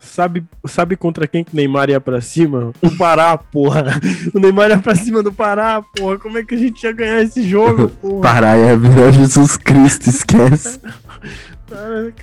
Sabe, 0.01 0.45
sabe 0.67 0.97
contra 0.97 1.27
quem 1.27 1.43
que 1.43 1.53
o 1.53 1.57
Neymar 1.57 1.91
ia 1.91 2.01
pra 2.01 2.21
cima? 2.21 2.73
O 2.81 2.97
Pará, 2.97 3.37
porra. 3.37 4.01
O 4.33 4.39
Neymar 4.39 4.71
ia 4.71 4.79
pra 4.79 4.95
cima 4.95 5.23
do 5.23 5.33
Pará, 5.33 5.83
porra. 5.97 6.19
Como 6.19 6.39
é 6.39 6.45
que 6.45 6.55
a 6.55 6.59
gente 6.59 6.83
ia 6.83 6.93
ganhar 6.93 7.23
esse 7.23 7.43
jogo, 7.43 7.89
porra? 8.01 8.23
Pará 8.23 8.57
é 8.57 8.73
a 8.73 9.11
Jesus 9.11 9.57
Cristo, 9.57 10.09
esquece. 10.09 10.81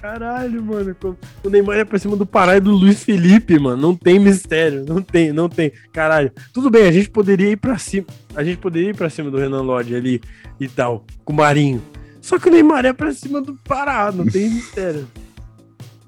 Caralho, 0.01 0.63
mano. 0.63 0.95
O 1.43 1.49
Neymar 1.49 1.77
ia 1.77 1.85
pra 1.85 1.99
cima 1.99 2.15
do 2.15 2.25
Pará 2.25 2.57
e 2.57 2.59
do 2.59 2.71
Luiz 2.71 3.03
Felipe, 3.03 3.59
mano. 3.59 3.81
Não 3.81 3.95
tem 3.95 4.17
mistério. 4.17 4.83
Não 4.87 5.01
tem, 5.01 5.31
não 5.31 5.47
tem. 5.47 5.71
Caralho. 5.93 6.31
Tudo 6.51 6.69
bem, 6.69 6.87
a 6.87 6.91
gente 6.91 7.09
poderia 7.09 7.51
ir 7.51 7.57
pra 7.57 7.77
cima. 7.77 8.07
A 8.35 8.43
gente 8.43 8.57
poderia 8.57 8.89
ir 8.89 8.95
pra 8.95 9.09
cima 9.09 9.29
do 9.29 9.37
Renan 9.37 9.61
Lodge 9.61 9.95
ali 9.95 10.21
e 10.59 10.67
tal, 10.67 11.05
com 11.23 11.33
o 11.33 11.35
Marinho. 11.35 11.81
Só 12.21 12.39
que 12.39 12.49
o 12.49 12.51
Neymar 12.51 12.85
ia 12.85 12.93
pra 12.93 13.13
cima 13.13 13.39
do 13.39 13.53
Pará. 13.63 14.11
Não 14.11 14.25
tem 14.25 14.49
mistério. 14.49 15.07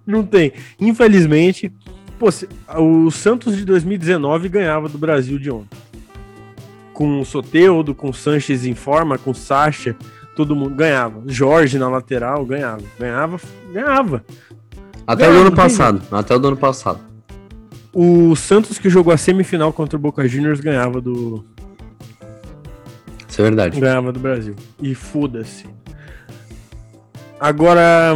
Não 0.07 0.25
tem. 0.25 0.53
Infelizmente, 0.79 1.71
pô, 2.17 2.29
o 2.79 3.11
Santos 3.11 3.57
de 3.57 3.65
2019 3.65 4.47
ganhava 4.47 4.87
do 4.87 4.97
Brasil 4.97 5.37
de 5.37 5.51
ontem. 5.51 5.77
Com 6.93 7.19
o 7.19 7.25
Soteudo, 7.25 7.93
com 7.93 8.09
o 8.09 8.13
Sanches 8.13 8.65
em 8.65 8.73
forma, 8.73 9.17
com 9.17 9.31
o 9.31 9.35
Sacha, 9.35 9.95
todo 10.33 10.55
mundo 10.55 10.73
ganhava. 10.73 11.21
Jorge 11.27 11.77
na 11.77 11.89
lateral, 11.89 12.45
ganhava. 12.45 12.81
Ganhava, 12.97 13.39
ganhava. 13.71 14.25
Até 15.05 15.23
ganhava, 15.23 15.37
o 15.37 15.41
ano 15.47 15.55
passado. 15.55 16.01
Até 16.09 16.35
o 16.35 16.47
ano 16.47 16.57
passado. 16.57 16.99
O 17.93 18.35
Santos 18.35 18.79
que 18.79 18.89
jogou 18.89 19.13
a 19.13 19.17
semifinal 19.17 19.73
contra 19.73 19.97
o 19.97 19.99
Boca 19.99 20.27
Juniors 20.27 20.59
ganhava 20.59 21.01
do. 21.01 21.43
Isso 23.27 23.41
é 23.41 23.43
verdade. 23.43 23.79
Ganhava 23.79 24.11
do 24.11 24.19
Brasil. 24.19 24.55
E 24.81 24.95
foda-se. 24.95 25.65
Agora, 27.39 28.13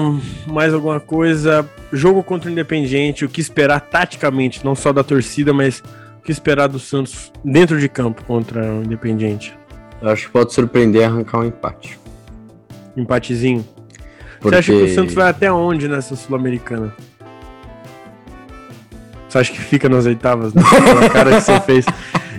mais 0.47 0.73
alguma 0.73 0.99
coisa. 0.99 1.67
Jogo 1.93 2.23
contra 2.23 2.49
o 2.49 2.51
Independiente, 2.51 3.23
o 3.25 3.29
que 3.29 3.39
esperar 3.41 3.79
taticamente, 3.81 4.63
não 4.65 4.75
só 4.75 4.91
da 4.91 5.03
torcida, 5.03 5.53
mas 5.53 5.84
o 6.19 6.23
que 6.23 6.31
esperar 6.31 6.67
do 6.67 6.79
Santos 6.79 7.31
dentro 7.43 7.79
de 7.79 7.88
campo 7.88 8.23
contra 8.23 8.63
o 8.63 8.84
Independiente? 8.84 9.57
Eu 10.01 10.10
acho 10.10 10.25
que 10.27 10.31
pode 10.31 10.53
surpreender 10.53 11.03
arrancar 11.05 11.39
um 11.39 11.45
empate. 11.45 11.99
Empatezinho. 12.97 13.63
Porque... 14.39 14.49
Você 14.49 14.55
acha 14.55 14.71
que 14.73 14.84
o 14.84 14.95
Santos 14.95 15.13
vai 15.13 15.29
até 15.29 15.51
onde 15.51 15.88
nessa 15.88 16.15
Sul-Americana? 16.15 16.93
Você 19.29 19.38
acha 19.38 19.51
que 19.51 19.60
fica 19.60 19.88
nas 19.88 20.05
oitavas? 20.07 20.53
Né? 20.53 20.63
Pela 20.84 21.10
cara 21.10 21.36
que 21.36 21.41
você 21.41 21.60
fez. 21.62 21.86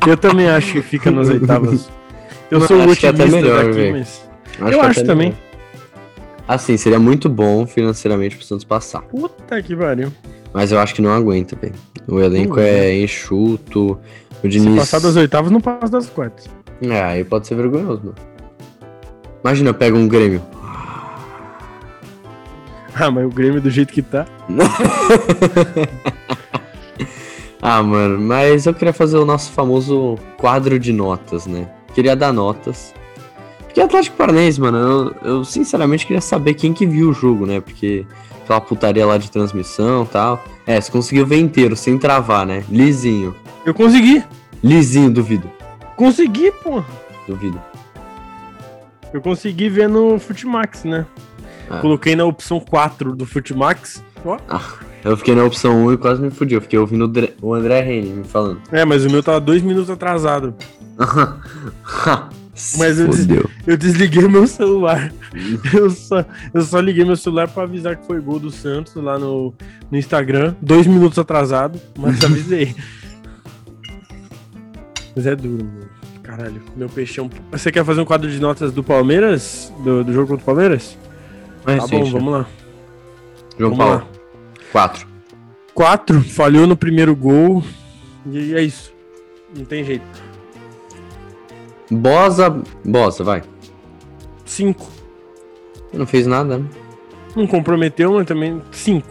Eu 0.07 0.17
também 0.17 0.49
acho 0.49 0.73
que 0.73 0.83
fica 0.83 1.11
nas 1.11 1.29
oitavas. 1.29 1.89
Eu 2.51 2.59
Não, 2.59 2.67
sou 2.67 2.77
o 2.79 2.91
acho 2.91 3.01
que 3.01 3.07
é 3.07 3.13
melhor, 3.13 3.65
daqui, 3.65 3.93
mas. 3.93 4.29
que 4.53 4.63
Eu 4.75 4.81
acho 4.83 5.01
até 5.01 5.05
também. 5.05 5.29
melhor. 5.29 5.52
Assim, 6.47 6.77
seria 6.77 6.99
muito 6.99 7.29
bom 7.29 7.67
financeiramente 7.67 8.37
pro 8.37 8.45
Santos 8.45 8.65
passar. 8.65 9.03
Puta 9.03 9.63
que 9.63 9.75
pariu. 9.77 10.13
Mas 10.53 10.71
eu 10.73 10.79
acho 10.79 10.95
que 10.95 11.03
não 11.03 11.11
aguenta, 11.13 11.57
velho. 11.57 11.75
O 12.07 12.21
elenco 12.21 12.57
Não 12.57 12.63
é 12.63 12.99
enxuto. 13.01 13.93
O 13.93 14.43
Se 14.43 14.49
Diniz. 14.49 14.77
passar 14.77 15.01
das 15.01 15.17
oitavas, 15.17 15.51
não 15.51 15.61
passa 15.61 15.89
das 15.93 16.09
quartas. 16.11 16.49
É, 16.83 17.01
aí 17.01 17.25
pode 17.25 17.47
ser 17.47 17.55
vergonhoso, 17.55 18.01
mano. 18.05 18.15
Imagina, 19.43 19.73
pega 19.73 19.97
um 19.97 20.07
Grêmio. 20.09 20.43
Ah, 22.95 23.11
mas 23.11 23.25
o 23.25 23.31
Grêmio 23.31 23.61
do 23.61 23.71
jeito 23.71 23.93
que 23.93 24.03
tá. 24.03 24.27
Ah, 27.65 27.81
mano, 27.81 28.21
mas 28.21 28.67
eu 28.67 28.75
queria 28.75 28.93
fazer 28.93 29.17
o 29.19 29.25
nosso 29.25 29.53
famoso 29.53 30.19
quadro 30.37 30.81
de 30.81 30.93
notas, 30.93 31.47
né? 31.47 31.69
Queria 31.95 32.17
dar 32.17 32.33
notas. 32.33 32.93
Porque 33.73 33.81
Atlético 33.81 34.19
Paranaense, 34.19 34.61
mano, 34.61 34.77
eu, 34.77 35.15
eu 35.23 35.45
sinceramente 35.45 36.07
queria 36.07 36.21
saber 36.21 36.53
quem 36.53 36.75
que 36.75 36.85
viu 36.85 37.09
o 37.09 37.13
jogo, 37.15 37.47
né? 37.47 37.59
Porque 37.59 38.05
aquela 38.43 38.61
putaria 38.61 39.07
lá 39.07 39.17
de 39.17 39.31
transmissão 39.31 40.03
e 40.03 40.07
tal. 40.09 40.45
É, 40.67 40.79
você 40.79 40.93
conseguiu 40.93 41.25
ver 41.25 41.39
inteiro, 41.39 41.75
sem 41.75 41.97
travar, 41.97 42.45
né? 42.45 42.65
Lisinho. 42.69 43.35
Eu 43.65 43.73
consegui. 43.73 44.23
Lisinho, 44.63 45.11
duvido. 45.11 45.51
Consegui, 45.97 46.53
pô. 46.63 46.85
Duvido. 47.27 47.59
Eu 49.11 49.23
consegui 49.23 49.71
ver 49.71 49.89
no 49.89 50.19
Futimax, 50.19 50.85
né? 50.85 51.07
Ah. 51.71 51.79
Coloquei 51.79 52.15
na 52.15 52.27
opção 52.27 52.61
4 52.61 53.17
do 53.17 53.25
Futimax. 53.25 54.05
Ó. 54.23 54.37
Eu 55.03 55.17
fiquei 55.17 55.35
na 55.35 55.45
opção 55.45 55.87
1 55.87 55.95
e 55.95 55.97
quase 55.97 56.21
me 56.21 56.31
fudi. 56.31 56.55
Eu 56.55 56.61
fiquei 56.61 56.79
ouvindo 56.79 57.11
o 57.41 57.55
André 57.55 57.81
Rene 57.81 58.11
me 58.11 58.25
falando. 58.25 58.61
É, 58.71 58.85
mas 58.85 59.03
o 59.07 59.11
meu 59.11 59.23
tava 59.23 59.41
dois 59.41 59.63
minutos 59.63 59.89
atrasado. 59.89 60.55
Mas 62.77 62.99
eu 62.99 63.11
Fudeu. 63.11 63.51
Eu 63.67 63.77
desliguei 63.77 64.29
meu 64.29 64.47
celular. 64.47 65.11
Eu 65.73 65.91
só, 65.91 66.25
eu 66.53 66.61
só 66.61 66.81
liguei 66.81 67.05
meu 67.05 67.17
celular 67.17 67.49
pra 67.49 67.63
avisar 67.63 67.97
que 67.97 68.07
foi 68.07 68.21
gol 68.21 68.39
do 68.39 68.51
Santos 68.51 68.95
lá 68.95 69.19
no, 69.19 69.55
no 69.91 69.97
Instagram. 69.97 70.55
Dois 70.61 70.87
minutos 70.87 71.19
atrasado, 71.19 71.81
mas 71.99 72.23
avisei. 72.25 72.75
mas 75.17 75.27
é 75.27 75.35
duro, 75.35 75.65
mano. 75.65 75.89
Caralho, 76.23 76.63
meu 76.77 76.89
peixão. 76.89 77.29
Você 77.51 77.73
quer 77.73 77.85
fazer 77.85 78.01
um 78.01 78.05
quadro 78.05 78.31
de 78.31 78.39
notas 78.39 78.73
do 78.73 78.85
Palmeiras? 78.85 79.73
Do, 79.83 80.05
do 80.05 80.13
jogo 80.13 80.29
contra 80.29 80.43
o 80.43 80.47
Palmeiras? 80.47 80.97
Mas, 81.65 81.77
Tá 81.79 81.87
bom, 81.87 82.05
gente, 82.05 82.13
vamos 82.13 82.33
lá. 82.33 82.47
João 83.59 83.75
vamos 83.75 83.79
Paulo, 83.79 83.95
lá. 83.95 84.07
4. 84.73 85.07
Quatro, 85.75 86.21
falhou 86.23 86.67
no 86.67 86.77
primeiro 86.77 87.17
gol. 87.17 87.65
E 88.27 88.55
é 88.55 88.63
isso. 88.63 88.93
Não 89.57 89.65
tem 89.65 89.83
jeito. 89.85 90.32
Bosa. 91.97 92.51
Bosa, 92.85 93.25
vai. 93.25 93.43
Cinco. 94.45 94.91
Não 95.93 96.07
fez 96.07 96.27
nada, 96.27 96.59
né? 96.59 96.67
Não 97.37 97.47
comprometeu, 97.47 98.13
mas 98.15 98.27
também 98.27 98.63
cinco. 98.71 99.09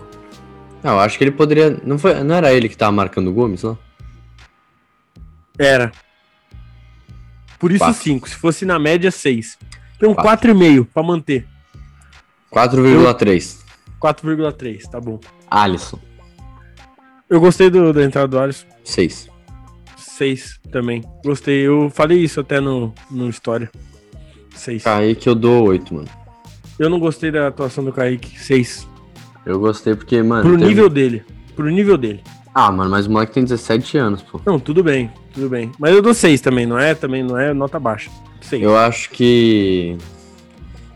Não, 0.84 0.94
eu 0.94 1.00
acho 1.00 1.18
que 1.18 1.24
ele 1.24 1.32
poderia. 1.32 1.80
Não, 1.84 1.98
foi... 1.98 2.24
não 2.24 2.36
era 2.36 2.54
ele 2.54 2.68
que 2.68 2.78
tava 2.78 2.92
marcando 2.92 3.30
o 3.30 3.34
Gomes, 3.34 3.64
não? 3.64 3.78
Era. 5.58 5.92
Por 7.60 7.72
isso 7.72 7.94
cinco. 7.94 8.28
Se 8.28 8.36
fosse 8.36 8.66
na 8.66 8.80
média, 8.80 9.12
seis. 9.12 9.58
Então 9.96 10.16
e 10.50 10.54
meio 10.54 10.86
pra 10.86 11.04
manter. 11.04 11.48
4,3. 12.52 13.60
4,3, 14.02 14.90
tá 14.90 15.00
bom. 15.00 15.20
Alisson, 15.50 16.00
Eu 17.30 17.40
gostei 17.40 17.70
do, 17.70 17.94
da 17.94 18.04
entrada 18.04 18.28
do 18.28 18.40
Alisson. 18.40 18.66
6. 18.84 19.31
6 20.18 20.60
também. 20.72 21.04
Gostei. 21.24 21.62
Eu 21.68 21.90
falei 21.94 22.20
isso 22.20 22.40
até 22.40 22.60
no, 22.60 22.94
no 23.10 23.30
História. 23.30 23.70
6. 24.56 24.84
Kaique 24.84 25.28
eu 25.28 25.36
dou 25.36 25.68
8, 25.70 25.94
mano. 25.94 26.08
Eu 26.78 26.90
não 26.90 27.00
gostei 27.00 27.32
da 27.32 27.48
atuação 27.48 27.84
do 27.84 27.92
Kaique. 27.94 28.40
6. 28.40 28.88
Eu 29.46 29.60
gostei 29.60 29.96
porque, 29.96 30.22
mano. 30.22 30.44
Pro 30.44 30.58
teve- 30.58 30.70
nível 30.70 30.90
dele. 30.90 31.24
Pro 31.56 31.70
nível 31.70 31.98
dele. 31.98 32.22
Ah, 32.54 32.72
mano, 32.72 32.90
mas 32.92 33.08
o 33.08 33.12
moleque 33.12 33.34
tem 33.34 33.44
17 33.44 33.98
anos, 33.98 34.22
pô. 34.22 34.40
Não, 34.46 34.60
tudo 34.60 34.84
bem. 34.84 35.10
Tudo 35.34 35.48
bem. 35.50 35.72
Mas 35.80 35.94
eu 35.96 36.02
dou 36.02 36.14
6 36.14 36.42
também, 36.42 36.66
não 36.66 36.78
é? 36.78 36.94
Também 36.94 37.24
não 37.24 37.38
é 37.40 37.54
nota 37.54 37.80
baixa. 37.80 38.10
6. 38.42 38.62
Eu 38.62 38.78
acho 38.78 39.10
que. 39.12 39.98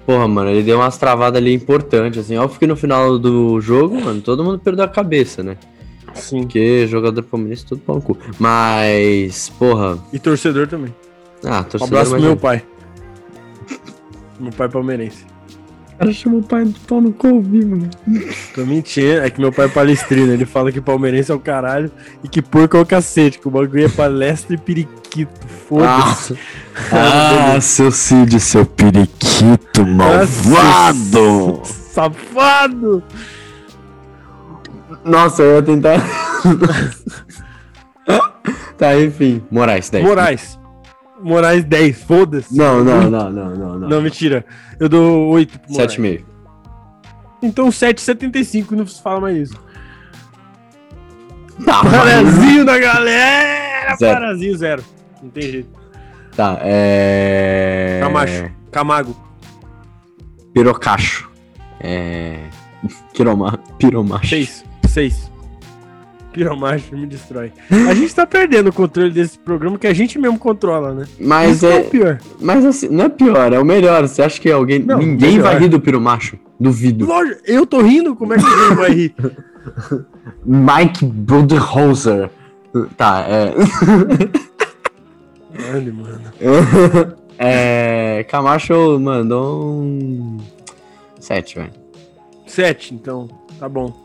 Porra, 0.06 0.28
mano, 0.28 0.49
ele 0.49 0.62
deu 0.62 0.78
umas 0.78 0.97
travadas 0.97 1.41
ali 1.41 1.54
importantes, 1.54 2.19
assim. 2.19 2.36
Óbvio 2.38 2.60
que 2.60 2.67
no 2.67 2.75
final 2.75 3.17
do 3.17 3.60
jogo, 3.62 3.99
mano, 3.99 4.21
todo 4.21 4.43
mundo 4.43 4.60
perdeu 4.60 4.84
a 4.86 4.88
cabeça, 4.88 5.41
né? 5.41 5.58
Sim. 6.15 6.41
Porque 6.41 6.88
jogador 6.88 7.21
palmeirense 7.23 7.65
tudo 7.65 7.82
pau 7.82 7.95
no 7.97 8.01
cu. 8.01 8.17
Mas, 8.39 9.49
porra. 9.60 9.97
E 10.12 10.19
torcedor 10.19 10.67
também. 10.67 10.93
Ah, 11.43 11.60
Um 11.60 11.63
torcedor 11.63 11.88
abraço 11.88 12.10
pro 12.12 12.12
mais 12.12 12.23
meu 12.23 12.34
um. 12.34 12.38
pai. 12.38 12.63
meu 14.39 14.51
pai 14.51 14.67
é 14.67 14.69
palmeirense. 14.69 15.25
O 15.93 15.97
cara 15.97 16.12
chama 16.12 16.38
o 16.39 16.43
pai 16.43 16.65
de 16.65 16.78
pau 16.82 16.99
no 16.99 17.13
cu 17.13 17.28
ao 17.28 17.41
vivo, 17.41 17.78
né? 17.78 17.89
Tô 18.54 18.65
mentindo, 18.65 19.21
é 19.21 19.30
que 19.30 19.39
meu 19.39 19.49
pai 19.51 19.65
é 19.67 19.69
palestrino. 19.69 20.34
Ele 20.34 20.45
fala 20.45 20.69
que 20.69 20.82
palmeirense 20.82 21.32
é 21.32 21.36
o 21.36 21.39
caralho 21.39 21.89
e 22.21 22.28
que 22.28 22.41
porco 22.41 22.75
é 22.75 22.82
o 22.82 22.86
cacete, 22.86 23.39
que 23.39 23.47
o 23.47 23.51
bagulho 23.51 23.86
é 23.86 23.89
palestra 23.89 24.56
e 24.56 24.58
periquito. 24.58 25.32
Foda-se. 25.69 26.38
Ah, 26.91 27.58
seu 27.63 27.91
Cid, 27.91 28.38
seu 28.41 28.65
periquito 28.65 29.86
malvado! 29.86 31.62
Safado! 31.63 33.01
Nossa, 35.06 35.44
eu 35.44 35.56
ia 35.56 35.62
tentar. 35.62 35.98
tá, 38.78 39.00
enfim. 39.00 39.44
Moraes, 39.52 39.89
10. 39.89 40.04
Moraes. 40.04 40.60
Moraes 41.22 41.63
10, 41.63 42.04
foda-se. 42.04 42.58
Não, 42.58 42.84
não, 42.84 43.10
não, 43.10 43.32
não, 43.32 43.56
não, 43.56 43.80
não. 43.80 43.89
Não, 43.89 44.02
mentira. 44.02 44.46
Eu 44.80 44.89
dou 44.89 45.30
8 45.30 45.60
pro 45.60 45.72
Moraes. 45.72 45.96
7,5. 45.96 46.24
Então 47.41 47.70
7,75 47.70 48.72
e 48.72 48.76
não 48.76 48.88
se 48.88 49.02
fala 49.02 49.22
mais 49.22 49.38
isso. 49.38 49.65
Tá, 51.63 51.84
Parazinho 51.84 52.65
da 52.65 52.78
galera! 52.78 53.96
Zero. 53.96 54.20
Parazinho 54.20 54.58
zero. 54.58 54.84
Não 55.22 55.30
tem 55.30 55.44
jeito. 55.44 55.70
Tá, 56.36 56.58
é. 56.62 58.00
Camacho. 58.02 58.52
Camago. 58.72 59.15
Pirocacho. 60.54 61.30
É. 61.80 62.39
Quiroma... 63.13 63.58
Piromacho. 63.78 64.28
6. 64.28 64.64
6. 64.95 65.29
Piromacho 66.31 66.95
me 66.95 67.05
destrói. 67.05 67.51
A 67.69 67.93
gente 67.93 68.15
tá 68.15 68.25
perdendo 68.25 68.69
o 68.69 68.73
controle 68.73 69.10
desse 69.10 69.38
programa 69.38 69.77
que 69.77 69.88
a 69.88 69.93
gente 69.93 70.17
mesmo 70.17 70.39
controla, 70.39 70.93
né? 70.93 71.05
Mas 71.19 71.58
Isso 71.58 71.65
é 71.65 71.77
é. 71.79 71.84
pior. 71.84 72.17
Mas 72.39 72.63
assim, 72.65 72.88
não 72.88 73.05
é 73.05 73.10
pior, 73.10 73.51
é 73.51 73.60
o 73.60 73.65
melhor. 73.65 74.08
Você 74.08 74.21
acha 74.21 74.39
que 74.39 74.49
alguém. 74.49 74.79
Não, 74.79 74.97
Ninguém 74.97 75.34
melhor. 75.34 75.43
vai 75.43 75.60
rir 75.60 75.67
do 75.67 75.81
piromacho? 75.81 76.39
Duvido. 76.58 77.05
Lógico, 77.05 77.41
eu 77.45 77.65
tô 77.65 77.81
rindo, 77.81 78.15
como 78.15 78.34
é 78.36 78.38
que 78.38 78.43
ninguém 78.43 78.75
vai 78.75 78.91
rir? 78.91 79.15
Mike 80.45 81.05
Budenholzer. 81.05 82.29
Tá, 82.95 83.25
é. 83.27 83.53
Mano, 85.73 85.93
mano. 85.93 87.15
é. 87.38 88.25
Camacho 88.29 88.97
mandou 88.97 89.81
um. 89.81 90.38
7, 91.19 91.55
velho. 91.55 91.71
7, 92.47 92.93
então. 92.93 93.27
Tá 93.60 93.67
bom. 93.67 94.05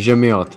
Gemeota. 0.00 0.56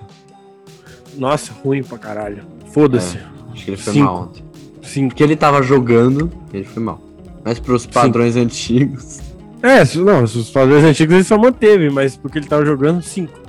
Nossa, 1.18 1.52
ruim 1.64 1.84
pra 1.84 1.98
caralho. 1.98 2.44
Foda-se. 2.72 3.18
Acho 3.52 3.66
que 3.66 3.72
ele 3.72 3.78
foi 3.78 3.94
Cinco. 3.94 4.06
mal 4.06 4.22
ontem. 4.24 4.44
5. 4.82 5.10
Porque 5.10 5.24
ele 5.24 5.36
tava 5.36 5.62
jogando, 5.62 6.32
ele 6.54 6.64
foi 6.64 6.82
mal. 6.82 7.02
Mas 7.44 7.60
pros 7.60 7.86
padrões 7.86 8.36
antigos. 8.36 9.20
É, 9.62 9.84
não, 9.98 10.24
os 10.24 10.50
padrões 10.50 10.84
antigos 10.84 11.14
ele 11.14 11.24
só 11.24 11.38
manteve, 11.38 11.90
mas 11.90 12.16
porque 12.16 12.40
ele 12.40 12.48
tava 12.48 12.66
jogando 12.66 13.02
5. 13.02 13.40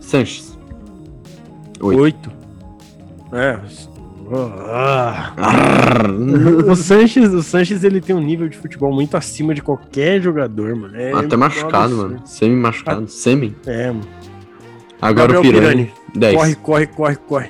Sanches. 0.00 0.58
Oito. 1.80 2.00
8. 2.00 2.32
É. 3.32 3.58
Ah. 4.30 5.32
O 6.70 6.76
Sanches, 6.76 7.32
o 7.32 7.42
Sanches 7.42 7.82
ele 7.82 8.00
tem 8.00 8.14
um 8.14 8.20
nível 8.20 8.48
de 8.48 8.56
futebol 8.58 8.92
muito 8.92 9.16
acima 9.16 9.54
de 9.54 9.62
qualquer 9.62 10.20
jogador, 10.20 10.74
mano. 10.76 10.96
É 10.96 11.12
Até 11.12 11.36
machucado, 11.36 11.84
absurdo. 11.94 12.10
mano. 12.14 12.22
Semi-machucado. 12.26 13.08
Semi. 13.08 13.56
É, 13.66 13.86
mano. 13.88 14.06
Agora 15.00 15.32
Gabriel 15.32 15.40
o 15.40 15.60
Pirani. 15.60 15.92
10. 16.14 16.36
Corre, 16.36 16.54
corre, 16.56 16.86
corre, 16.86 17.16
corre. 17.16 17.48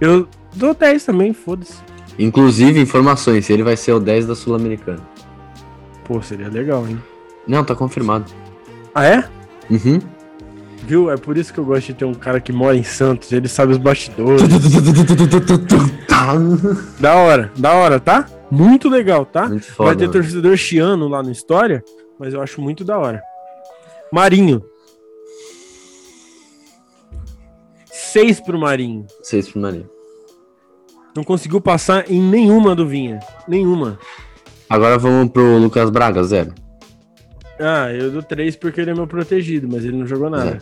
Eu 0.00 0.28
dou 0.54 0.74
10 0.74 1.04
também, 1.04 1.32
foda-se. 1.32 1.74
Inclusive, 2.18 2.80
informações, 2.80 3.50
ele 3.50 3.62
vai 3.62 3.76
ser 3.76 3.92
o 3.92 4.00
10 4.00 4.26
da 4.26 4.34
Sul-Americana. 4.34 5.00
Pô, 6.04 6.20
seria 6.22 6.48
legal, 6.48 6.86
hein? 6.88 7.00
Não, 7.46 7.64
tá 7.64 7.74
confirmado. 7.74 8.30
Ah, 8.94 9.04
é? 9.04 9.24
Uhum. 9.70 9.98
Viu? 10.86 11.10
É 11.10 11.16
por 11.16 11.36
isso 11.36 11.52
que 11.52 11.58
eu 11.58 11.64
gosto 11.64 11.86
de 11.88 11.94
ter 11.94 12.04
um 12.04 12.14
cara 12.14 12.40
que 12.40 12.52
mora 12.52 12.76
em 12.76 12.82
Santos, 12.82 13.32
ele 13.32 13.48
sabe 13.48 13.72
os 13.72 13.78
bastidores. 13.78 14.42
da 17.00 17.14
hora, 17.14 17.50
da 17.56 17.72
hora, 17.72 17.98
tá? 18.00 18.26
Muito 18.50 18.88
legal, 18.88 19.24
tá? 19.24 19.48
Muito 19.48 19.64
Vai 19.66 19.72
foda. 19.74 19.96
ter 19.96 20.06
mano. 20.06 20.12
torcedor 20.12 20.56
chiano 20.56 21.08
lá 21.08 21.22
no 21.22 21.30
História, 21.30 21.82
mas 22.18 22.34
eu 22.34 22.40
acho 22.42 22.60
muito 22.60 22.84
da 22.84 22.98
hora. 22.98 23.22
Marinho. 24.12 24.62
Seis 28.14 28.40
pro 28.40 28.56
Marinho. 28.56 29.04
Seis 29.22 29.48
pro 29.48 29.60
Marinho. 29.60 29.90
Não 31.16 31.24
conseguiu 31.24 31.60
passar 31.60 32.08
em 32.08 32.20
nenhuma 32.22 32.72
do 32.74 32.86
Vinha. 32.86 33.18
Nenhuma. 33.48 33.98
Agora 34.70 34.96
vamos 34.98 35.32
pro 35.32 35.58
Lucas 35.58 35.90
Braga, 35.90 36.22
zero. 36.22 36.52
Ah, 37.58 37.90
eu 37.92 38.10
dou 38.12 38.22
três 38.22 38.54
porque 38.54 38.80
ele 38.80 38.90
é 38.90 38.94
meu 38.94 39.06
protegido, 39.08 39.68
mas 39.70 39.84
ele 39.84 39.96
não 39.96 40.06
jogou 40.06 40.30
nada. 40.30 40.58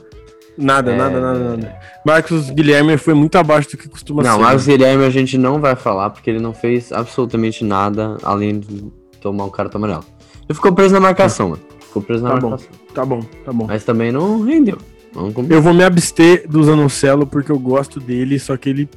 Nada, 0.56 0.92
É. 0.92 0.96
nada, 0.96 1.20
nada, 1.20 1.38
nada. 1.38 1.76
Marcos 2.06 2.48
Guilherme 2.50 2.96
foi 2.98 3.12
muito 3.14 3.36
abaixo 3.36 3.70
do 3.70 3.76
que 3.78 3.88
costuma 3.88 4.22
Não, 4.22 4.36
ser. 4.36 4.42
Marcos 4.42 4.66
Guilherme 4.66 5.04
a 5.04 5.10
gente 5.10 5.36
não 5.38 5.60
vai 5.60 5.76
falar 5.76 6.08
porque 6.10 6.28
ele 6.30 6.40
não 6.40 6.52
fez 6.54 6.90
absolutamente 6.90 7.64
nada 7.64 8.16
além 8.22 8.60
de 8.60 8.82
tomar 9.20 9.44
o 9.44 9.50
cartão 9.50 9.78
amarelo. 9.78 10.04
Ele 10.48 10.54
ficou 10.54 10.72
preso 10.72 10.92
na 10.94 11.00
marcação, 11.00 11.50
mano. 11.50 11.62
Ficou 11.80 12.02
preso 12.02 12.22
na 12.24 12.30
Tá 12.30 12.36
bom. 12.40 12.48
marcação. 12.50 12.70
Tá 12.94 13.04
bom, 13.06 13.20
tá 13.44 13.52
bom. 13.52 13.66
Mas 13.66 13.84
também 13.84 14.10
não 14.12 14.42
rendeu. 14.42 14.76
Vamos 15.12 15.34
combinar. 15.34 15.56
Eu 15.56 15.62
vou 15.62 15.74
me 15.74 15.84
abster 15.84 16.48
do 16.48 16.62
Zanocelo 16.62 17.26
porque 17.26 17.52
eu 17.52 17.58
gosto 17.58 18.00
dele, 18.00 18.38
só 18.38 18.56
que 18.56 18.70
ele. 18.70 18.88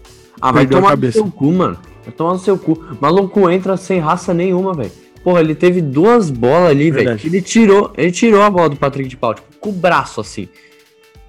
Ah, 0.42 0.52
vai 0.52 0.64
Perdeu 0.64 0.80
a 0.80 0.82
tomar 0.82 0.98
no 0.98 1.12
seu 1.12 1.32
cu, 1.32 1.52
mano. 1.52 1.78
Vai 2.04 2.14
tomar 2.14 2.34
no 2.34 2.40
seu 2.40 2.58
cu. 2.58 2.84
Maluco 3.00 3.50
entra 3.50 3.78
sem 3.78 4.00
raça 4.00 4.34
nenhuma, 4.34 4.74
velho. 4.74 4.92
Porra, 5.24 5.40
ele 5.40 5.56
teve 5.56 5.82
duas 5.82 6.30
bolas 6.30 6.70
ali, 6.70 6.92
velho. 6.92 7.20
Ele 7.24 7.42
tirou, 7.42 7.92
ele 7.98 8.12
tirou 8.12 8.44
a 8.44 8.50
bola 8.50 8.70
do 8.70 8.76
Patrick 8.76 9.10
de 9.10 9.18
Pau, 9.18 9.34
tipo, 9.34 9.48
com 9.60 9.70
o 9.70 9.74
braço 9.74 10.22
assim. 10.22 10.48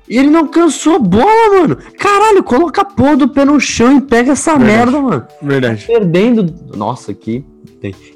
E 0.09 0.18
ele 0.18 0.29
não 0.29 0.46
cansou 0.46 0.96
a 0.96 0.99
bola, 0.99 1.61
mano. 1.61 1.79
Caralho, 1.99 2.42
coloca 2.44 2.83
a 2.83 2.85
porra 2.85 3.16
do 3.16 3.29
pé 3.29 3.44
no 3.44 3.59
chão 3.59 3.96
e 3.96 4.01
pega 4.01 4.33
essa 4.33 4.57
Verdade. 4.57 4.77
merda, 4.77 5.01
mano. 5.01 5.27
Verdade. 5.42 5.85
Perdendo. 5.87 6.55
Nossa, 6.77 7.11
aqui. 7.11 7.44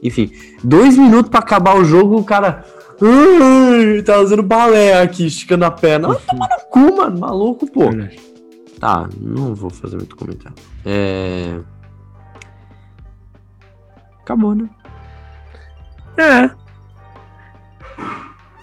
Enfim, 0.03 0.31
dois 0.63 0.97
minutos 0.97 1.31
pra 1.31 1.41
acabar 1.41 1.77
o 1.77 1.85
jogo, 1.85 2.17
o 2.19 2.25
cara. 2.25 2.65
Ai, 3.03 4.03
tá 4.03 4.15
fazendo 4.15 4.43
balé 4.43 5.01
aqui, 5.01 5.27
esticando 5.27 5.65
a 5.65 5.71
perna. 5.71 6.09
Vai 6.09 6.19
tomar 6.19 6.49
no 6.49 6.65
cu, 6.71 6.97
mano. 6.97 7.19
Maluco, 7.19 7.71
pô. 7.71 7.91
Verdade. 7.91 8.21
Tá, 8.79 9.09
não 9.21 9.55
vou 9.55 9.71
fazer 9.71 9.97
muito 9.97 10.17
comentário. 10.17 10.57
É. 10.85 11.59
Acabou, 14.23 14.55
né? 14.55 14.69
É. 16.17 16.51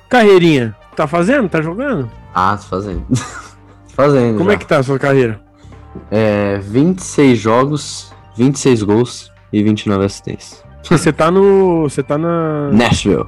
Carreirinha. 0.10 0.76
Tá 0.96 1.06
fazendo? 1.08 1.50
Tá 1.50 1.62
jogando? 1.62 2.10
Ah, 2.34 2.58
tô 2.58 2.64
fazendo. 2.68 3.06
Tô 3.10 3.16
fazendo. 3.94 4.38
Como 4.38 4.50
já. 4.50 4.56
é 4.56 4.58
que 4.58 4.66
tá 4.66 4.78
a 4.80 4.84
sua 4.84 4.98
carreira? 4.98 5.40
É 6.12 6.58
26 6.60 7.38
jogos, 7.40 8.14
26 8.36 8.84
gols 8.84 9.32
e 9.52 9.64
29 9.64 10.06
assistências. 10.06 10.64
Você 10.84 11.12
tá 11.12 11.30
no. 11.30 11.84
Você 11.84 12.02
tá 12.02 12.18
na, 12.18 12.72
Nashville. 12.72 13.28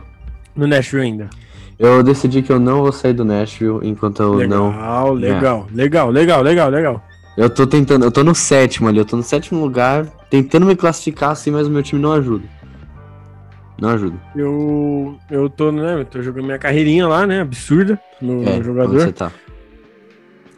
No 0.60 0.68
Nashville 0.68 1.04
ainda. 1.06 1.30
Eu 1.78 2.04
decidi 2.04 2.42
que 2.42 2.52
eu 2.52 2.60
não 2.60 2.82
vou 2.82 2.92
sair 2.92 3.14
do 3.14 3.24
Nashville 3.24 3.80
enquanto 3.84 4.22
eu 4.22 4.48
não. 4.48 4.68
Legal, 5.14 5.16
legal, 5.16 5.68
legal, 5.72 6.12
legal, 6.12 6.42
legal, 6.42 6.70
legal. 6.70 7.04
Eu 7.38 7.50
tô 7.50 7.66
tentando, 7.66 8.04
eu 8.04 8.12
tô 8.12 8.22
no 8.22 8.36
sétimo 8.36 8.90
ali, 8.90 8.98
eu 8.98 9.06
tô 9.06 9.16
no 9.16 9.24
sétimo 9.24 9.62
lugar, 9.62 10.06
tentando 10.30 10.66
me 10.66 10.76
classificar 10.76 11.32
assim, 11.32 11.52
mas 11.52 11.68
o 11.68 11.72
meu 11.72 11.82
time 11.82 12.02
não 12.02 12.12
ajuda. 12.12 12.44
Não 13.80 13.90
ajuda. 13.90 14.18
Eu, 14.36 15.18
eu 15.32 15.50
tô, 15.50 15.72
né, 15.72 16.02
eu 16.02 16.06
tô 16.06 16.22
jogando 16.22 16.46
minha 16.46 16.60
carreirinha 16.60 17.08
lá, 17.08 17.26
né, 17.26 17.40
absurda, 17.40 17.98
no, 18.22 18.44
É, 18.44 18.62
jogador. 18.62 19.00
você 19.00 19.14
tá? 19.14 19.32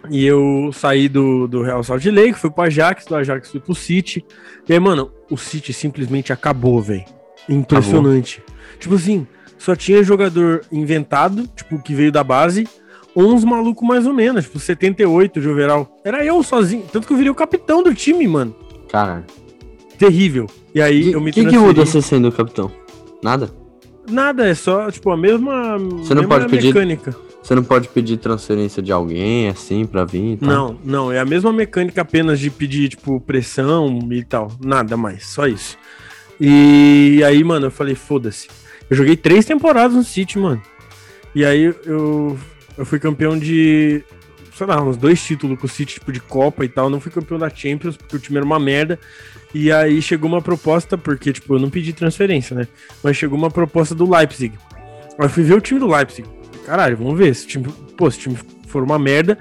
E 0.10 0.26
eu 0.26 0.72
saí 0.74 1.08
do, 1.08 1.48
do 1.48 1.62
Real 1.62 1.84
Salt 1.84 2.04
Lake, 2.06 2.34
fui 2.34 2.50
pro 2.50 2.64
Ajax, 2.64 3.06
do 3.06 3.16
Ajax 3.16 3.52
fui 3.52 3.60
pro 3.60 3.76
City. 3.76 4.26
E 4.68 4.74
aí, 4.74 4.80
mano, 4.80 5.12
o 5.30 5.38
City 5.38 5.72
simplesmente 5.72 6.34
acabou, 6.34 6.82
velho. 6.82 7.06
Impressionante. 7.48 8.42
Tipo 8.80 8.96
assim, 8.96 9.28
só 9.64 9.76
tinha 9.76 10.04
jogador 10.04 10.62
inventado, 10.72 11.48
tipo, 11.56 11.82
que 11.82 11.94
veio 11.94 12.12
da 12.12 12.24
base, 12.24 12.68
ou 13.14 13.34
uns 13.34 13.44
malucos 13.44 13.88
mais 13.88 14.06
ou 14.08 14.14
menos, 14.14 14.46
tipo, 14.46 14.60
78 14.60 15.40
de 15.42 15.48
overall. 15.48 16.00
Era 16.04 16.26
eu 16.26 16.42
sozinho, 16.44 16.84
tanto 16.92 17.06
que 17.08 17.14
eu 17.14 17.18
virei 17.18 17.30
o 17.32 17.36
capitão 17.36 17.84
do 17.84 17.94
time, 17.94 18.28
mano. 18.28 18.56
Caralho. 18.90 19.26
Terrível. 19.98 20.48
E 20.74 20.82
aí 20.82 21.10
O 21.10 21.14
eu 21.14 21.22
me 21.22 21.32
que, 21.32 21.46
que 21.46 21.58
muda 21.58 21.86
você 21.86 22.02
sendo 22.02 22.30
o 22.30 22.32
capitão? 22.32 22.72
Nada? 23.24 23.52
Nada, 24.10 24.48
é 24.48 24.54
só, 24.56 24.90
tipo, 24.90 25.12
a 25.12 25.18
mesma, 25.18 25.78
Você 25.78 26.14
não 26.16 26.22
mesma 26.24 26.28
pode 26.40 26.48
pedir- 26.50 26.68
mecânica. 26.68 27.16
Você 27.44 27.56
não 27.56 27.64
pode 27.64 27.88
pedir 27.88 28.18
transferência 28.18 28.84
de 28.84 28.92
alguém 28.92 29.48
assim 29.50 29.86
pra 29.86 30.06
vir? 30.06 30.34
e 30.34 30.38
tal? 30.38 30.50
Não, 30.50 30.78
não, 30.84 31.12
é 31.12 31.20
a 31.20 31.26
mesma 31.26 31.52
mecânica 31.52 32.02
apenas 32.02 32.40
de 32.40 32.50
pedir, 32.52 32.90
tipo, 32.90 33.20
pressão 33.20 34.00
e 34.12 34.24
tal. 34.24 34.52
Nada 34.64 34.96
mais, 34.96 35.28
só 35.28 35.48
isso. 35.48 35.76
E 36.40 37.22
aí, 37.26 37.44
mano, 37.44 37.68
eu 37.68 37.72
falei, 37.72 37.94
foda-se. 37.96 38.48
Eu 38.92 38.98
joguei 38.98 39.16
três 39.16 39.46
temporadas 39.46 39.96
no 39.96 40.04
City, 40.04 40.38
mano. 40.38 40.62
E 41.34 41.46
aí 41.46 41.64
eu, 41.86 42.38
eu 42.78 42.86
fui 42.86 43.00
campeão 43.00 43.40
de, 43.40 44.04
sei 44.54 44.68
lá, 44.68 44.84
uns 44.84 44.98
dois 44.98 45.24
títulos 45.24 45.58
com 45.58 45.66
o 45.66 45.70
City, 45.70 45.94
tipo, 45.94 46.12
de 46.12 46.20
Copa 46.20 46.66
e 46.66 46.68
tal. 46.68 46.90
Não 46.90 47.00
fui 47.00 47.10
campeão 47.10 47.40
da 47.40 47.50
Champions, 47.50 47.96
porque 47.96 48.18
o 48.18 48.20
time 48.20 48.36
era 48.36 48.46
uma 48.46 48.60
merda. 48.60 49.00
E 49.54 49.72
aí 49.72 50.02
chegou 50.02 50.30
uma 50.30 50.42
proposta, 50.42 50.98
porque, 50.98 51.32
tipo, 51.32 51.56
eu 51.56 51.60
não 51.60 51.70
pedi 51.70 51.94
transferência, 51.94 52.54
né? 52.54 52.68
Mas 53.02 53.16
chegou 53.16 53.38
uma 53.38 53.50
proposta 53.50 53.96
do 53.96 54.10
Leipzig. 54.14 54.54
Aí 55.18 55.26
eu 55.26 55.30
fui 55.30 55.44
ver 55.44 55.54
o 55.54 55.62
time 55.62 55.80
do 55.80 55.88
Leipzig. 55.88 56.28
Caralho, 56.66 56.98
vamos 56.98 57.18
ver. 57.18 57.34
Se 57.34 57.46
o 57.46 57.48
time, 57.48 57.68
pô, 57.96 58.12
se 58.12 58.18
o 58.18 58.22
time 58.22 58.38
for 58.68 58.84
uma 58.84 59.00
merda. 59.00 59.38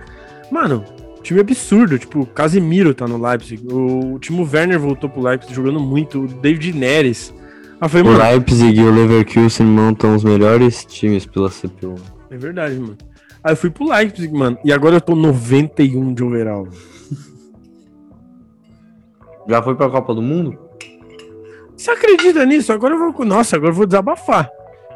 Mano, 0.49 0.85
time 1.25 1.41
absurdo. 1.41 1.99
Tipo, 1.99 2.25
Casemiro 2.25 2.95
tá 2.95 3.09
no 3.09 3.21
Leipzig. 3.21 3.67
O, 3.67 4.15
o 4.15 4.19
Timo 4.21 4.49
Werner 4.49 4.79
voltou 4.79 5.11
pro 5.11 5.21
Leipzig 5.21 5.53
jogando 5.53 5.81
muito. 5.81 6.23
O 6.23 6.29
David 6.29 6.73
Neres. 6.73 7.35
Eu 7.83 7.89
falei, 7.89 8.13
O 8.13 8.17
Leipzig 8.17 8.79
e 8.79 8.85
o 8.85 8.95
Leverkusen 8.95 9.67
montam 9.67 10.15
os 10.15 10.23
melhores 10.25 10.85
times 10.85 11.27
pela 11.27 11.49
CPU. 11.49 11.95
é 12.31 12.37
verdade, 12.37 12.79
mano. 12.79 12.97
Aí 13.43 13.53
eu 13.53 13.57
fui 13.57 13.71
pro 13.71 13.89
Leipzig, 13.89 14.33
mano. 14.33 14.59
E 14.65 14.73
agora 14.73 14.97
eu 14.97 15.01
tô 15.01 15.15
91 15.15 16.13
de 16.13 16.23
overall. 16.23 16.69
Já 19.49 19.63
foi 19.63 19.75
pra 19.75 19.89
Copa 19.89 20.15
do 20.15 20.23
Mundo? 20.23 20.57
Você 21.77 21.91
acredita 21.91 22.45
nisso? 22.45 22.73
Agora 22.73 22.95
eu 22.95 23.13
vou. 23.13 23.25
Nossa, 23.25 23.57
agora 23.57 23.73
eu 23.73 23.77
vou 23.77 23.87
desabafar. 23.87 24.51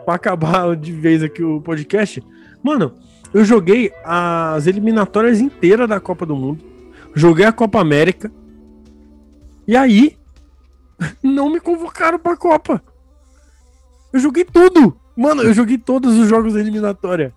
Pra 0.04 0.14
acabar 0.16 0.76
de 0.76 0.92
vez 0.92 1.22
aqui 1.22 1.42
o 1.42 1.60
podcast. 1.62 2.22
Mano, 2.62 2.92
eu 3.32 3.44
joguei 3.44 3.90
as 4.04 4.66
eliminatórias 4.66 5.40
inteiras 5.40 5.88
da 5.88 5.98
Copa 5.98 6.26
do 6.26 6.36
Mundo. 6.36 6.62
Joguei 7.14 7.46
a 7.46 7.52
Copa 7.52 7.80
América. 7.80 8.30
E 9.66 9.74
aí, 9.74 10.16
não 11.22 11.50
me 11.50 11.60
convocaram 11.60 12.18
pra 12.18 12.36
Copa. 12.36 12.82
Eu 14.12 14.20
joguei 14.20 14.44
tudo. 14.44 14.96
Mano, 15.16 15.42
eu 15.42 15.52
joguei 15.52 15.78
todos 15.78 16.16
os 16.18 16.28
jogos 16.28 16.54
da 16.54 16.60
eliminatória. 16.60 17.32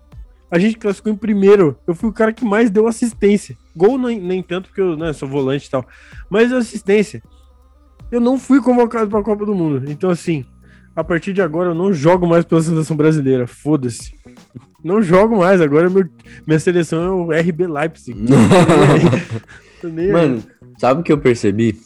A 0.50 0.58
gente 0.58 0.78
classificou 0.78 1.12
em 1.12 1.16
primeiro. 1.16 1.76
Eu 1.86 1.94
fui 1.94 2.08
o 2.08 2.12
cara 2.12 2.32
que 2.32 2.44
mais 2.44 2.70
deu 2.70 2.86
assistência. 2.86 3.56
Gol 3.76 3.98
nem, 3.98 4.20
nem 4.20 4.42
tanto, 4.42 4.68
porque 4.68 4.80
eu 4.80 4.96
né, 4.96 5.12
sou 5.12 5.28
volante 5.28 5.66
e 5.66 5.70
tal. 5.70 5.84
Mas 6.30 6.52
assistência. 6.52 7.22
Eu 8.10 8.20
não 8.20 8.38
fui 8.38 8.60
convocado 8.60 9.10
pra 9.10 9.22
Copa 9.22 9.44
do 9.44 9.54
Mundo. 9.54 9.90
Então, 9.90 10.08
assim, 10.08 10.44
a 10.96 11.04
partir 11.04 11.32
de 11.32 11.42
agora 11.42 11.70
eu 11.70 11.74
não 11.74 11.92
jogo 11.92 12.26
mais 12.26 12.44
pela 12.44 12.62
seleção 12.62 12.96
brasileira. 12.96 13.46
Foda-se. 13.46 14.14
Não 14.82 15.02
jogo 15.02 15.36
mais. 15.36 15.60
Agora 15.60 15.90
meu, 15.90 16.08
minha 16.46 16.58
seleção 16.58 17.02
é 17.02 17.10
o 17.10 17.40
RB 17.40 17.66
Leipzig. 17.66 18.18
Mano, 20.12 20.42
sabe 20.78 21.00
o 21.00 21.04
que 21.04 21.12
eu 21.12 21.18
percebi? 21.18 21.78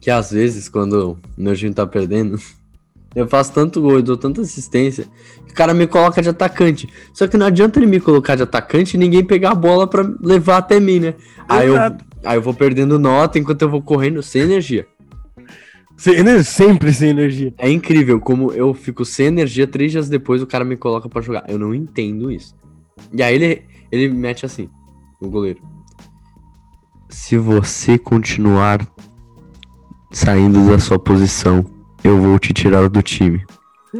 Que 0.00 0.10
às 0.10 0.30
vezes, 0.30 0.68
quando 0.68 1.18
meu 1.36 1.54
time 1.54 1.74
tá 1.74 1.86
perdendo, 1.86 2.40
eu 3.14 3.28
faço 3.28 3.52
tanto 3.52 3.80
gol 3.80 3.98
e 3.98 4.02
dou 4.02 4.16
tanta 4.16 4.40
assistência, 4.40 5.06
que 5.46 5.52
o 5.52 5.54
cara 5.54 5.74
me 5.74 5.86
coloca 5.86 6.22
de 6.22 6.28
atacante. 6.28 6.88
Só 7.12 7.26
que 7.26 7.36
não 7.36 7.46
adianta 7.46 7.78
ele 7.78 7.86
me 7.86 8.00
colocar 8.00 8.34
de 8.34 8.42
atacante 8.42 8.96
e 8.96 8.98
ninguém 8.98 9.24
pegar 9.24 9.50
a 9.50 9.54
bola 9.54 9.86
pra 9.86 10.02
levar 10.22 10.58
até 10.58 10.80
mim, 10.80 11.00
né? 11.00 11.14
Aí 11.48 11.68
eu, 11.68 11.76
aí 12.24 12.36
eu 12.36 12.42
vou 12.42 12.54
perdendo 12.54 12.98
nota 12.98 13.38
enquanto 13.38 13.62
eu 13.62 13.68
vou 13.68 13.82
correndo 13.82 14.22
sem 14.22 14.42
energia. 14.42 14.86
Sem- 15.96 16.42
sempre 16.44 16.94
sem 16.94 17.10
energia. 17.10 17.52
É 17.58 17.70
incrível 17.70 18.18
como 18.20 18.52
eu 18.52 18.72
fico 18.72 19.04
sem 19.04 19.26
energia, 19.26 19.66
três 19.66 19.92
dias 19.92 20.08
depois 20.08 20.40
o 20.40 20.46
cara 20.46 20.64
me 20.64 20.74
coloca 20.74 21.10
pra 21.10 21.20
jogar. 21.20 21.44
Eu 21.46 21.58
não 21.58 21.74
entendo 21.74 22.30
isso. 22.32 22.54
E 23.12 23.22
aí 23.22 23.34
ele, 23.34 23.62
ele 23.92 24.08
mete 24.08 24.46
assim, 24.46 24.70
o 25.20 25.28
goleiro. 25.28 25.60
Se 27.10 27.36
você 27.36 27.98
continuar 27.98 28.80
saindo 30.10 30.66
da 30.68 30.78
sua 30.78 30.98
posição, 30.98 31.64
eu 32.02 32.20
vou 32.20 32.38
te 32.38 32.52
tirar 32.52 32.88
do 32.88 33.02
time. 33.02 33.44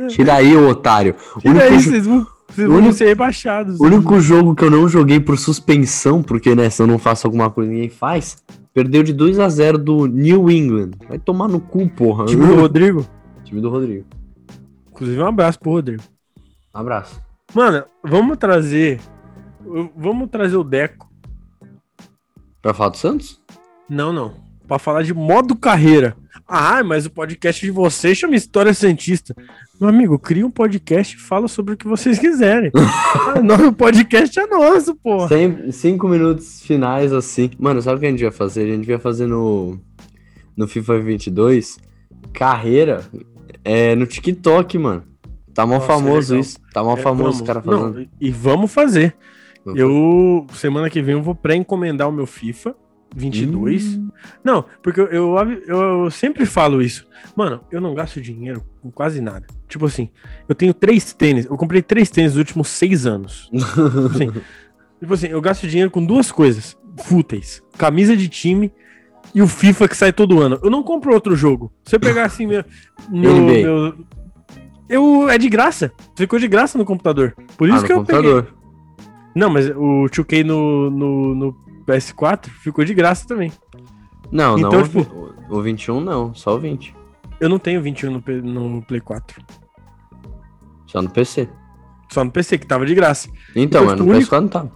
Tira 0.08 0.34
aí, 0.34 0.56
ô 0.56 0.68
otário. 0.68 1.14
O 1.36 1.40
Tira 1.40 1.52
único, 1.54 1.66
aí, 1.66 1.80
vocês 1.82 2.06
vão, 2.06 2.26
vocês 2.48 2.68
vão 2.68 2.76
único- 2.78 2.92
ser 2.94 3.06
rebaixados. 3.06 3.80
o 3.80 3.84
único 3.84 4.20
jogo 4.20 4.54
que 4.54 4.64
eu 4.64 4.70
não 4.70 4.88
joguei 4.88 5.18
por 5.20 5.36
suspensão, 5.38 6.22
porque 6.22 6.54
né, 6.54 6.70
se 6.70 6.80
eu 6.82 6.86
não 6.86 6.98
faço 6.98 7.26
alguma 7.26 7.50
coisa 7.50 7.70
ninguém 7.70 7.88
faz, 7.90 8.42
perdeu 8.72 9.02
de 9.02 9.12
2 9.12 9.38
a 9.38 9.48
0 9.48 9.78
do 9.78 10.06
New 10.06 10.50
England. 10.50 10.92
Vai 11.08 11.18
tomar 11.18 11.48
no 11.48 11.60
cu, 11.60 11.88
porra. 11.88 12.26
Time 12.26 12.46
do 12.46 12.54
Rodrigo. 12.54 13.04
Time 13.44 13.60
do 13.60 13.68
Rodrigo. 13.68 14.06
Inclusive, 14.90 15.20
um 15.20 15.26
abraço 15.26 15.58
pro 15.58 15.70
Rodrigo. 15.72 16.02
Abraço. 16.72 17.20
Mano, 17.54 17.84
vamos 18.04 18.36
trazer. 18.38 19.00
Vamos 19.96 20.28
trazer 20.30 20.56
o 20.56 20.62
Deco. 20.64 21.10
Pra 22.62 22.72
falar 22.72 22.90
do 22.90 22.96
Santos? 22.96 23.40
Não, 23.88 24.12
não. 24.12 24.34
Pra 24.70 24.78
falar 24.78 25.02
de 25.02 25.12
modo 25.12 25.56
carreira. 25.56 26.16
Ah, 26.46 26.84
mas 26.84 27.04
o 27.04 27.10
podcast 27.10 27.60
de 27.60 27.72
vocês 27.72 28.16
chama 28.16 28.36
História 28.36 28.72
Santista. 28.72 29.34
Meu 29.80 29.90
amigo, 29.90 30.16
cria 30.16 30.46
um 30.46 30.50
podcast 30.50 31.16
e 31.16 31.18
fala 31.18 31.48
sobre 31.48 31.74
o 31.74 31.76
que 31.76 31.88
vocês 31.88 32.20
quiserem. 32.20 32.70
o 33.68 33.72
podcast 33.72 34.38
é 34.38 34.46
nosso, 34.46 34.94
pô. 34.94 35.26
Cinco 35.72 36.06
minutos 36.06 36.60
finais 36.62 37.12
assim. 37.12 37.50
Mano, 37.58 37.82
sabe 37.82 37.96
o 37.96 37.98
que 38.00 38.06
a 38.06 38.10
gente 38.10 38.22
vai 38.22 38.30
fazer? 38.30 38.62
A 38.62 38.76
gente 38.76 38.86
vai 38.86 38.98
fazer 39.00 39.26
no, 39.26 39.76
no 40.56 40.68
FIFA 40.68 41.00
22 41.00 41.76
carreira 42.32 43.02
é, 43.64 43.96
no 43.96 44.06
TikTok, 44.06 44.78
mano. 44.78 45.02
Tá 45.52 45.66
mal 45.66 45.80
Nossa, 45.80 45.92
famoso 45.94 46.32
legal. 46.34 46.40
isso. 46.46 46.58
Tá 46.72 46.84
mal 46.84 46.96
É, 46.96 47.02
famoso 47.02 47.22
vamos. 47.24 47.40
os 47.40 47.42
caras 47.44 47.64
Não, 47.64 47.80
fazendo. 47.92 48.08
e 48.20 48.30
vamos 48.30 48.72
fazer. 48.72 49.16
Eu, 49.74 50.46
semana 50.54 50.88
que 50.88 51.02
vem, 51.02 51.16
eu 51.16 51.22
vou 51.24 51.34
pré-encomendar 51.34 52.08
o 52.08 52.12
meu 52.12 52.24
FIFA 52.24 52.72
22. 53.14 53.96
Hum. 53.96 54.08
Não, 54.44 54.64
porque 54.82 55.00
eu, 55.00 55.06
eu, 55.08 55.36
eu 55.66 56.10
sempre 56.10 56.44
falo 56.46 56.80
isso. 56.82 57.06
Mano, 57.36 57.60
eu 57.70 57.80
não 57.80 57.94
gasto 57.94 58.20
dinheiro 58.20 58.62
com 58.82 58.90
quase 58.90 59.20
nada. 59.20 59.46
Tipo 59.68 59.86
assim, 59.86 60.10
eu 60.48 60.54
tenho 60.54 60.72
três 60.74 61.12
tênis. 61.12 61.46
Eu 61.46 61.56
comprei 61.56 61.82
três 61.82 62.10
tênis 62.10 62.32
nos 62.32 62.38
últimos 62.38 62.68
seis 62.68 63.06
anos. 63.06 63.50
Assim, 64.14 64.30
tipo 65.00 65.14
assim, 65.14 65.28
eu 65.28 65.40
gasto 65.40 65.66
dinheiro 65.66 65.90
com 65.90 66.04
duas 66.04 66.30
coisas 66.30 66.76
fúteis: 67.04 67.62
camisa 67.78 68.16
de 68.16 68.28
time 68.28 68.72
e 69.34 69.40
o 69.40 69.46
FIFA 69.48 69.88
que 69.88 69.96
sai 69.96 70.12
todo 70.12 70.40
ano. 70.40 70.58
Eu 70.62 70.70
não 70.70 70.82
compro 70.82 71.12
outro 71.14 71.34
jogo. 71.36 71.72
Se 71.84 71.96
eu 71.96 72.00
pegar 72.00 72.24
assim, 72.26 72.46
meu. 72.46 72.64
meu, 73.10 73.34
meu- 73.36 73.94
eu, 74.88 75.28
é 75.30 75.38
de 75.38 75.48
graça. 75.48 75.92
Ficou 76.16 76.38
de 76.38 76.48
graça 76.48 76.76
no 76.76 76.84
computador. 76.84 77.34
Por 77.56 77.68
isso 77.68 77.78
Ah, 77.78 77.80
no 77.82 77.86
que 77.86 77.92
eu 77.92 78.04
peguei. 78.04 78.22
computador. 78.22 78.54
Não, 79.36 79.48
mas 79.48 79.68
o 79.70 80.06
2K 80.10 80.42
no, 80.44 80.90
no, 80.90 81.34
no 81.36 81.56
PS4 81.94 82.48
ficou 82.48 82.84
de 82.84 82.94
graça 82.94 83.26
também. 83.26 83.52
Não, 84.30 84.58
Então, 84.58 84.70
não. 84.70 84.82
tipo- 84.82 85.34
o, 85.50 85.56
o 85.58 85.62
21 85.62 86.00
não, 86.00 86.34
só 86.34 86.54
o 86.54 86.58
20. 86.60 86.94
Eu 87.40 87.48
não 87.48 87.58
tenho 87.58 87.82
21 87.82 88.10
no, 88.12 88.22
no 88.42 88.82
Play 88.82 89.00
4. 89.00 89.42
Só 90.86 91.00
no 91.02 91.10
PC. 91.10 91.48
Só 92.12 92.24
no 92.24 92.30
PC, 92.30 92.58
que 92.58 92.66
tava 92.66 92.84
de 92.84 92.94
graça. 92.94 93.28
Então, 93.50 93.82
Então, 93.82 93.84
mas 93.84 93.92
no 93.92 94.04
tipo, 94.04 94.10
o 94.10 94.14
único- 94.16 94.30
PS4 94.36 94.40
não 94.40 94.48
tá. 94.48 94.66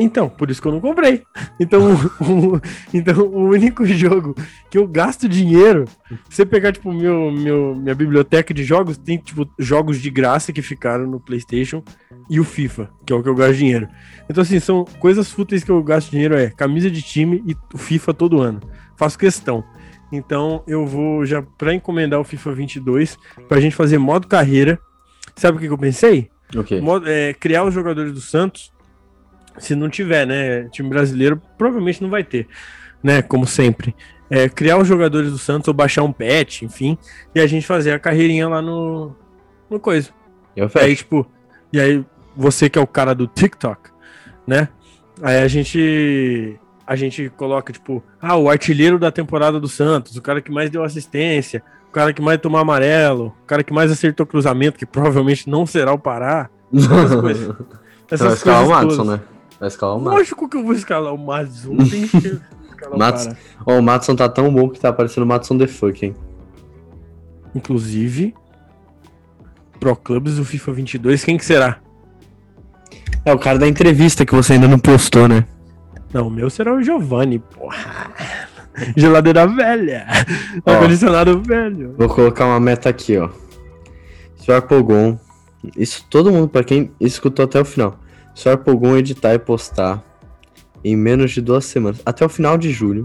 Então, 0.00 0.28
por 0.28 0.50
isso 0.50 0.60
que 0.62 0.68
eu 0.68 0.72
não 0.72 0.80
comprei. 0.80 1.22
Então, 1.60 1.94
o, 2.20 2.60
então, 2.94 3.20
o 3.26 3.48
único 3.48 3.84
jogo 3.84 4.34
que 4.70 4.78
eu 4.78 4.86
gasto 4.86 5.28
dinheiro, 5.28 5.86
se 6.30 6.36
você 6.36 6.46
pegar, 6.46 6.70
tipo, 6.72 6.92
meu, 6.92 7.32
meu, 7.32 7.74
minha 7.74 7.94
biblioteca 7.94 8.54
de 8.54 8.62
jogos, 8.62 8.96
tem, 8.96 9.18
tipo, 9.18 9.48
jogos 9.58 10.00
de 10.00 10.08
graça 10.08 10.52
que 10.52 10.62
ficaram 10.62 11.06
no 11.06 11.18
PlayStation 11.18 11.82
e 12.30 12.38
o 12.38 12.44
FIFA, 12.44 12.90
que 13.04 13.12
é 13.12 13.16
o 13.16 13.22
que 13.22 13.28
eu 13.28 13.34
gasto 13.34 13.56
dinheiro. 13.56 13.88
Então, 14.30 14.42
assim, 14.42 14.60
são 14.60 14.84
coisas 15.00 15.30
fúteis 15.32 15.64
que 15.64 15.70
eu 15.70 15.82
gasto 15.82 16.10
dinheiro, 16.10 16.36
é 16.36 16.48
camisa 16.50 16.88
de 16.90 17.02
time 17.02 17.42
e 17.46 17.56
o 17.74 17.78
FIFA 17.78 18.14
todo 18.14 18.40
ano. 18.40 18.60
Faço 18.96 19.18
questão. 19.18 19.64
Então, 20.12 20.62
eu 20.66 20.86
vou 20.86 21.26
já 21.26 21.42
pra 21.42 21.74
encomendar 21.74 22.20
o 22.20 22.24
FIFA 22.24 22.52
22 22.52 23.18
pra 23.48 23.60
gente 23.60 23.74
fazer 23.76 23.98
modo 23.98 24.26
carreira. 24.28 24.78
Sabe 25.36 25.56
o 25.58 25.60
que, 25.60 25.66
que 25.66 25.72
eu 25.72 25.78
pensei? 25.78 26.30
Ok. 26.56 26.80
Mo- 26.80 27.02
é, 27.04 27.34
criar 27.34 27.64
os 27.64 27.74
jogadores 27.74 28.12
do 28.12 28.20
Santos, 28.20 28.72
se 29.58 29.74
não 29.74 29.88
tiver, 29.88 30.26
né? 30.26 30.64
Time 30.70 30.88
brasileiro 30.88 31.40
provavelmente 31.56 32.02
não 32.02 32.10
vai 32.10 32.24
ter, 32.24 32.46
né? 33.02 33.22
Como 33.22 33.46
sempre. 33.46 33.94
É, 34.30 34.48
criar 34.48 34.76
os 34.76 34.86
jogadores 34.86 35.30
do 35.30 35.38
Santos 35.38 35.68
ou 35.68 35.74
baixar 35.74 36.02
um 36.02 36.12
patch, 36.12 36.62
enfim, 36.62 36.98
e 37.34 37.40
a 37.40 37.46
gente 37.46 37.66
fazer 37.66 37.92
a 37.92 37.98
carreirinha 37.98 38.48
lá 38.48 38.60
no, 38.60 39.14
no 39.70 39.80
coisa. 39.80 40.10
Eu 40.54 40.66
Aí, 40.66 40.70
fecho. 40.70 40.96
tipo, 40.96 41.26
e 41.72 41.80
aí 41.80 42.04
você 42.36 42.68
que 42.68 42.78
é 42.78 42.82
o 42.82 42.86
cara 42.86 43.14
do 43.14 43.26
TikTok, 43.26 43.90
né? 44.46 44.68
Aí 45.22 45.38
a 45.38 45.48
gente 45.48 46.58
a 46.86 46.96
gente 46.96 47.28
coloca, 47.36 47.70
tipo, 47.70 48.02
ah, 48.20 48.36
o 48.36 48.48
artilheiro 48.48 48.98
da 48.98 49.10
temporada 49.10 49.60
do 49.60 49.68
Santos, 49.68 50.16
o 50.16 50.22
cara 50.22 50.40
que 50.40 50.50
mais 50.50 50.70
deu 50.70 50.82
assistência, 50.82 51.62
o 51.88 51.92
cara 51.92 52.14
que 52.14 52.22
mais 52.22 52.40
tomou 52.40 52.58
amarelo, 52.58 53.34
o 53.42 53.46
cara 53.46 53.62
que 53.62 53.72
mais 53.74 53.92
acertou 53.92 54.24
cruzamento, 54.24 54.78
que 54.78 54.86
provavelmente 54.86 55.50
não 55.50 55.66
será 55.66 55.92
o 55.92 55.98
Pará. 55.98 56.48
Essas 56.72 57.20
coisas. 57.20 57.46
Vai 57.56 57.56
Essas 58.10 58.40
o 58.40 58.44
coisas 58.44 58.96
todas. 58.96 59.06
né? 59.06 59.20
Vai 59.58 59.68
escalar 59.68 59.96
o 59.96 60.00
Madison. 60.00 60.18
Lógico 60.18 60.48
que 60.48 60.56
eu 60.56 60.62
vou 60.64 60.72
escalar 60.72 61.14
o. 61.14 61.18
Não 61.18 61.88
tem 61.88 62.06
de 62.06 62.40
escalar 62.68 63.14
o. 63.14 63.36
Ó, 63.66 63.78
o 63.78 63.82
Madison 63.82 64.14
tá 64.14 64.28
tão 64.28 64.52
bom 64.52 64.68
que 64.68 64.78
tá 64.78 64.92
parecendo 64.92 65.24
o 65.24 65.28
Madison 65.28 65.58
The 65.58 65.66
Fuck, 65.66 66.06
hein? 66.06 66.14
Inclusive, 67.54 68.34
Pro 69.80 69.96
Clubs 69.96 70.36
do 70.36 70.44
FIFA 70.44 70.72
22, 70.72 71.24
quem 71.24 71.36
que 71.36 71.44
será? 71.44 71.78
É 73.24 73.32
o 73.32 73.38
cara 73.38 73.58
da 73.58 73.66
entrevista 73.68 74.24
que 74.24 74.34
você 74.34 74.54
ainda 74.54 74.68
não 74.68 74.78
postou, 74.78 75.28
né? 75.28 75.44
Não, 76.12 76.28
o 76.28 76.30
meu 76.30 76.48
será 76.48 76.72
o 76.72 76.82
Giovanni, 76.82 77.38
porra. 77.38 78.10
Geladeira 78.96 79.46
velha. 79.46 80.06
Ó. 80.64 80.70
Ar-condicionado 80.70 81.42
velho. 81.42 81.94
Vou 81.98 82.08
colocar 82.08 82.46
uma 82.46 82.60
meta 82.60 82.88
aqui, 82.88 83.18
ó. 83.18 83.28
Sr. 84.36 84.62
Pogon. 84.62 85.18
Isso 85.76 86.06
todo 86.08 86.30
mundo, 86.30 86.48
pra 86.48 86.62
quem 86.62 86.90
escutou 87.00 87.44
até 87.44 87.60
o 87.60 87.64
final. 87.64 87.98
Sr. 88.38 88.56
Pogon 88.56 88.96
editar 88.96 89.34
e 89.34 89.38
postar 89.40 90.00
em 90.84 90.96
menos 90.96 91.32
de 91.32 91.40
duas 91.40 91.64
semanas. 91.64 92.00
Até 92.06 92.24
o 92.24 92.28
final 92.28 92.56
de 92.56 92.70
julho. 92.70 93.02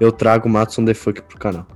Eu 0.00 0.10
trago 0.10 0.48
o 0.48 0.50
Matson 0.50 0.86
The 0.86 0.94
Fuck 0.94 1.20
pro 1.20 1.38
canal. 1.38 1.66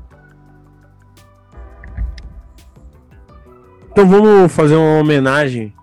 Então 3.90 4.08
vamos 4.08 4.50
fazer 4.50 4.74
uma 4.74 5.00
homenagem. 5.00 5.74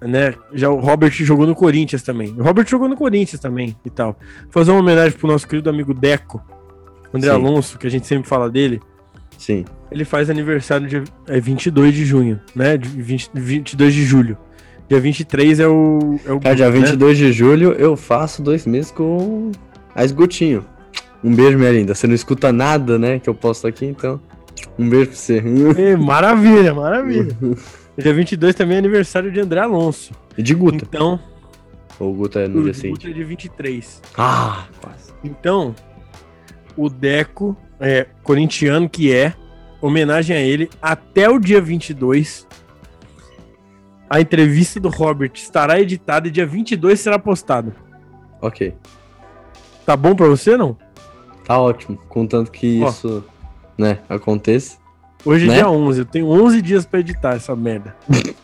Né? 0.00 0.34
Já 0.52 0.70
o 0.70 0.78
Robert 0.78 1.10
jogou 1.10 1.48
no 1.48 1.56
Corinthians 1.56 2.04
também. 2.04 2.28
O 2.38 2.44
Robert 2.44 2.68
jogou 2.68 2.88
no 2.88 2.96
Corinthians 2.96 3.40
também 3.40 3.76
e 3.84 3.90
tal. 3.90 4.16
Fazer 4.50 4.70
uma 4.70 4.78
homenagem 4.78 5.18
pro 5.18 5.26
nosso 5.26 5.48
querido 5.48 5.68
amigo 5.68 5.92
Deco, 5.92 6.40
André 7.12 7.30
Sim. 7.30 7.36
Alonso, 7.36 7.76
que 7.76 7.88
a 7.88 7.90
gente 7.90 8.06
sempre 8.06 8.28
fala 8.28 8.48
dele. 8.48 8.80
Sim. 9.36 9.64
Ele 9.94 10.04
faz 10.04 10.28
aniversário 10.28 10.88
dia 10.88 11.04
é 11.28 11.38
22 11.38 11.94
de 11.94 12.04
junho, 12.04 12.40
né? 12.52 12.76
De 12.76 12.88
20, 12.88 13.30
22 13.32 13.94
de 13.94 14.04
julho. 14.04 14.36
Dia 14.88 14.98
23 14.98 15.60
é 15.60 15.68
o. 15.68 16.18
É 16.26 16.32
o 16.32 16.40
Cara, 16.40 16.56
dia 16.56 16.68
né? 16.68 16.78
22 16.80 17.16
de 17.16 17.32
julho 17.32 17.70
eu 17.74 17.96
faço 17.96 18.42
dois 18.42 18.66
meses 18.66 18.90
com 18.90 19.52
a 19.94 20.04
Esgotinho. 20.04 20.64
Um 21.22 21.32
beijo, 21.32 21.56
minha 21.56 21.70
linda. 21.70 21.94
Você 21.94 22.08
não 22.08 22.14
escuta 22.14 22.52
nada, 22.52 22.98
né? 22.98 23.20
Que 23.20 23.30
eu 23.30 23.34
posto 23.36 23.68
aqui, 23.68 23.86
então. 23.86 24.20
Um 24.76 24.88
beijo 24.88 25.10
pra 25.10 25.16
você. 25.16 25.38
Ê, 25.78 25.94
maravilha, 25.96 26.74
maravilha. 26.74 27.28
Dia 27.96 28.12
22 28.12 28.52
também 28.56 28.74
é 28.74 28.78
aniversário 28.80 29.30
de 29.30 29.38
André 29.38 29.60
Alonso. 29.60 30.12
E 30.36 30.42
de 30.42 30.52
Guta. 30.54 30.84
Então, 30.84 31.20
Ou 32.00 32.10
o 32.10 32.14
Guta 32.14 32.40
é 32.40 32.48
no 32.48 32.62
o 32.62 32.64
dia 32.64 32.74
seguinte. 32.74 33.08
é 33.08 33.12
dia 33.12 33.24
23. 33.24 34.02
Ah, 34.18 34.66
quase. 34.80 35.12
Então, 35.22 35.72
o 36.76 36.90
Deco, 36.90 37.56
é, 37.78 38.08
corintiano 38.24 38.88
que 38.90 39.12
é, 39.12 39.34
homenagem 39.86 40.36
a 40.36 40.40
ele, 40.40 40.70
até 40.80 41.28
o 41.28 41.38
dia 41.38 41.60
22. 41.60 42.46
A 44.08 44.20
entrevista 44.20 44.78
do 44.78 44.88
Robert 44.88 45.32
estará 45.34 45.80
editada 45.80 46.28
e 46.28 46.30
dia 46.30 46.46
22 46.46 47.00
será 47.00 47.18
postada. 47.18 47.74
Ok. 48.40 48.74
Tá 49.84 49.96
bom 49.96 50.14
pra 50.14 50.26
você, 50.28 50.56
não? 50.56 50.76
Tá 51.44 51.58
ótimo. 51.58 51.98
Contanto 52.08 52.50
que 52.50 52.80
Ó. 52.82 52.88
isso, 52.88 53.24
né, 53.76 53.98
aconteça. 54.08 54.78
Hoje 55.24 55.46
é 55.46 55.48
Né? 55.48 55.54
dia 55.56 55.68
11, 55.68 55.98
eu 56.00 56.04
tenho 56.04 56.26
11 56.28 56.60
dias 56.62 56.86
pra 56.86 57.00
editar 57.00 57.34
essa 57.34 57.54
merda. 57.56 57.96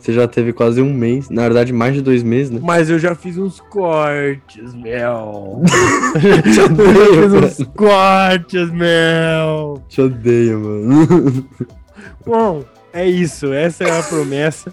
Você 0.00 0.14
já 0.14 0.26
teve 0.26 0.52
quase 0.52 0.80
um 0.80 0.92
mês. 0.92 1.28
Na 1.28 1.42
verdade, 1.42 1.72
mais 1.72 1.94
de 1.94 2.00
dois 2.00 2.22
meses, 2.22 2.50
né? 2.50 2.58
Mas 2.62 2.88
eu 2.88 2.98
já 2.98 3.14
fiz 3.14 3.36
uns 3.36 3.60
cortes, 3.60 4.74
meu. 4.74 5.62
Te 6.52 6.58
eu 6.58 6.64
odeio, 6.64 7.14
já 7.14 7.22
fiz 7.22 7.32
uns 7.32 7.58
mano. 7.58 7.72
cortes, 7.76 8.70
meu. 8.70 9.82
Te 9.88 10.00
odeio, 10.00 10.58
mano. 10.60 11.48
Bom, 12.24 12.64
é 12.92 13.06
isso. 13.08 13.52
Essa 13.52 13.84
é 13.84 13.98
a 13.98 14.02
promessa. 14.02 14.72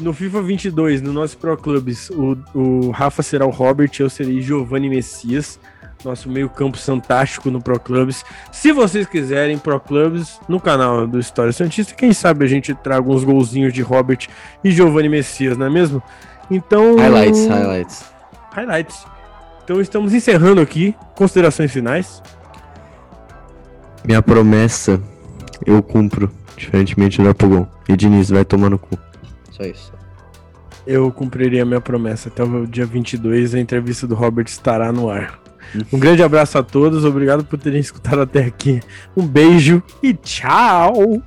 No 0.00 0.12
FIFA 0.12 0.42
22, 0.42 1.00
no 1.00 1.12
nosso 1.12 1.38
Pro 1.38 1.56
Clubs, 1.56 2.10
o, 2.10 2.36
o 2.52 2.90
Rafa 2.90 3.22
será 3.22 3.46
o 3.46 3.50
Robert, 3.50 3.90
eu 4.00 4.10
serei 4.10 4.40
Giovanni 4.42 4.88
Messias. 4.88 5.60
Nosso 6.04 6.28
meio-campo 6.28 6.76
fantástico 6.76 7.50
no 7.50 7.60
Pro 7.60 7.78
Clubs. 7.78 8.24
Se 8.50 8.72
vocês 8.72 9.06
quiserem 9.06 9.58
Pro 9.58 9.78
Clubs 9.78 10.40
no 10.48 10.60
canal 10.60 11.06
do 11.06 11.18
História 11.18 11.52
Santista, 11.52 11.94
quem 11.94 12.12
sabe 12.12 12.44
a 12.44 12.48
gente 12.48 12.74
traga 12.74 13.08
uns 13.08 13.24
golzinhos 13.24 13.72
de 13.72 13.82
Robert 13.82 14.28
e 14.64 14.70
Giovanni 14.70 15.08
Messias, 15.08 15.56
não 15.56 15.66
é 15.66 15.70
mesmo? 15.70 16.02
Então. 16.50 16.96
highlights, 16.96 17.46
highlights. 17.46 18.04
Highlights. 18.52 19.06
Então 19.64 19.80
estamos 19.80 20.12
encerrando 20.12 20.60
aqui. 20.60 20.94
Considerações 21.14 21.72
finais. 21.72 22.22
Minha 24.04 24.20
promessa, 24.20 25.00
eu 25.64 25.82
cumpro. 25.82 26.30
Diferentemente 26.56 27.20
do 27.22 27.28
Apogon. 27.28 27.66
E 27.88 27.96
Diniz, 27.96 28.30
vai 28.30 28.44
tomar 28.44 28.70
no 28.70 28.78
cu. 28.78 28.98
Só 29.50 29.64
isso. 29.64 29.92
Eu 30.86 31.10
cumpriria 31.10 31.62
a 31.62 31.64
minha 31.64 31.80
promessa. 31.80 32.28
Até 32.28 32.42
o 32.42 32.66
dia 32.66 32.84
22, 32.84 33.54
a 33.54 33.58
entrevista 33.58 34.06
do 34.06 34.14
Robert 34.14 34.46
estará 34.46 34.92
no 34.92 35.08
ar. 35.08 35.41
Um 35.92 35.98
grande 35.98 36.22
abraço 36.22 36.58
a 36.58 36.62
todos, 36.62 37.04
obrigado 37.04 37.44
por 37.44 37.58
terem 37.58 37.80
escutado 37.80 38.20
até 38.20 38.44
aqui. 38.44 38.80
Um 39.16 39.26
beijo 39.26 39.82
e 40.02 40.14
tchau! 40.14 41.22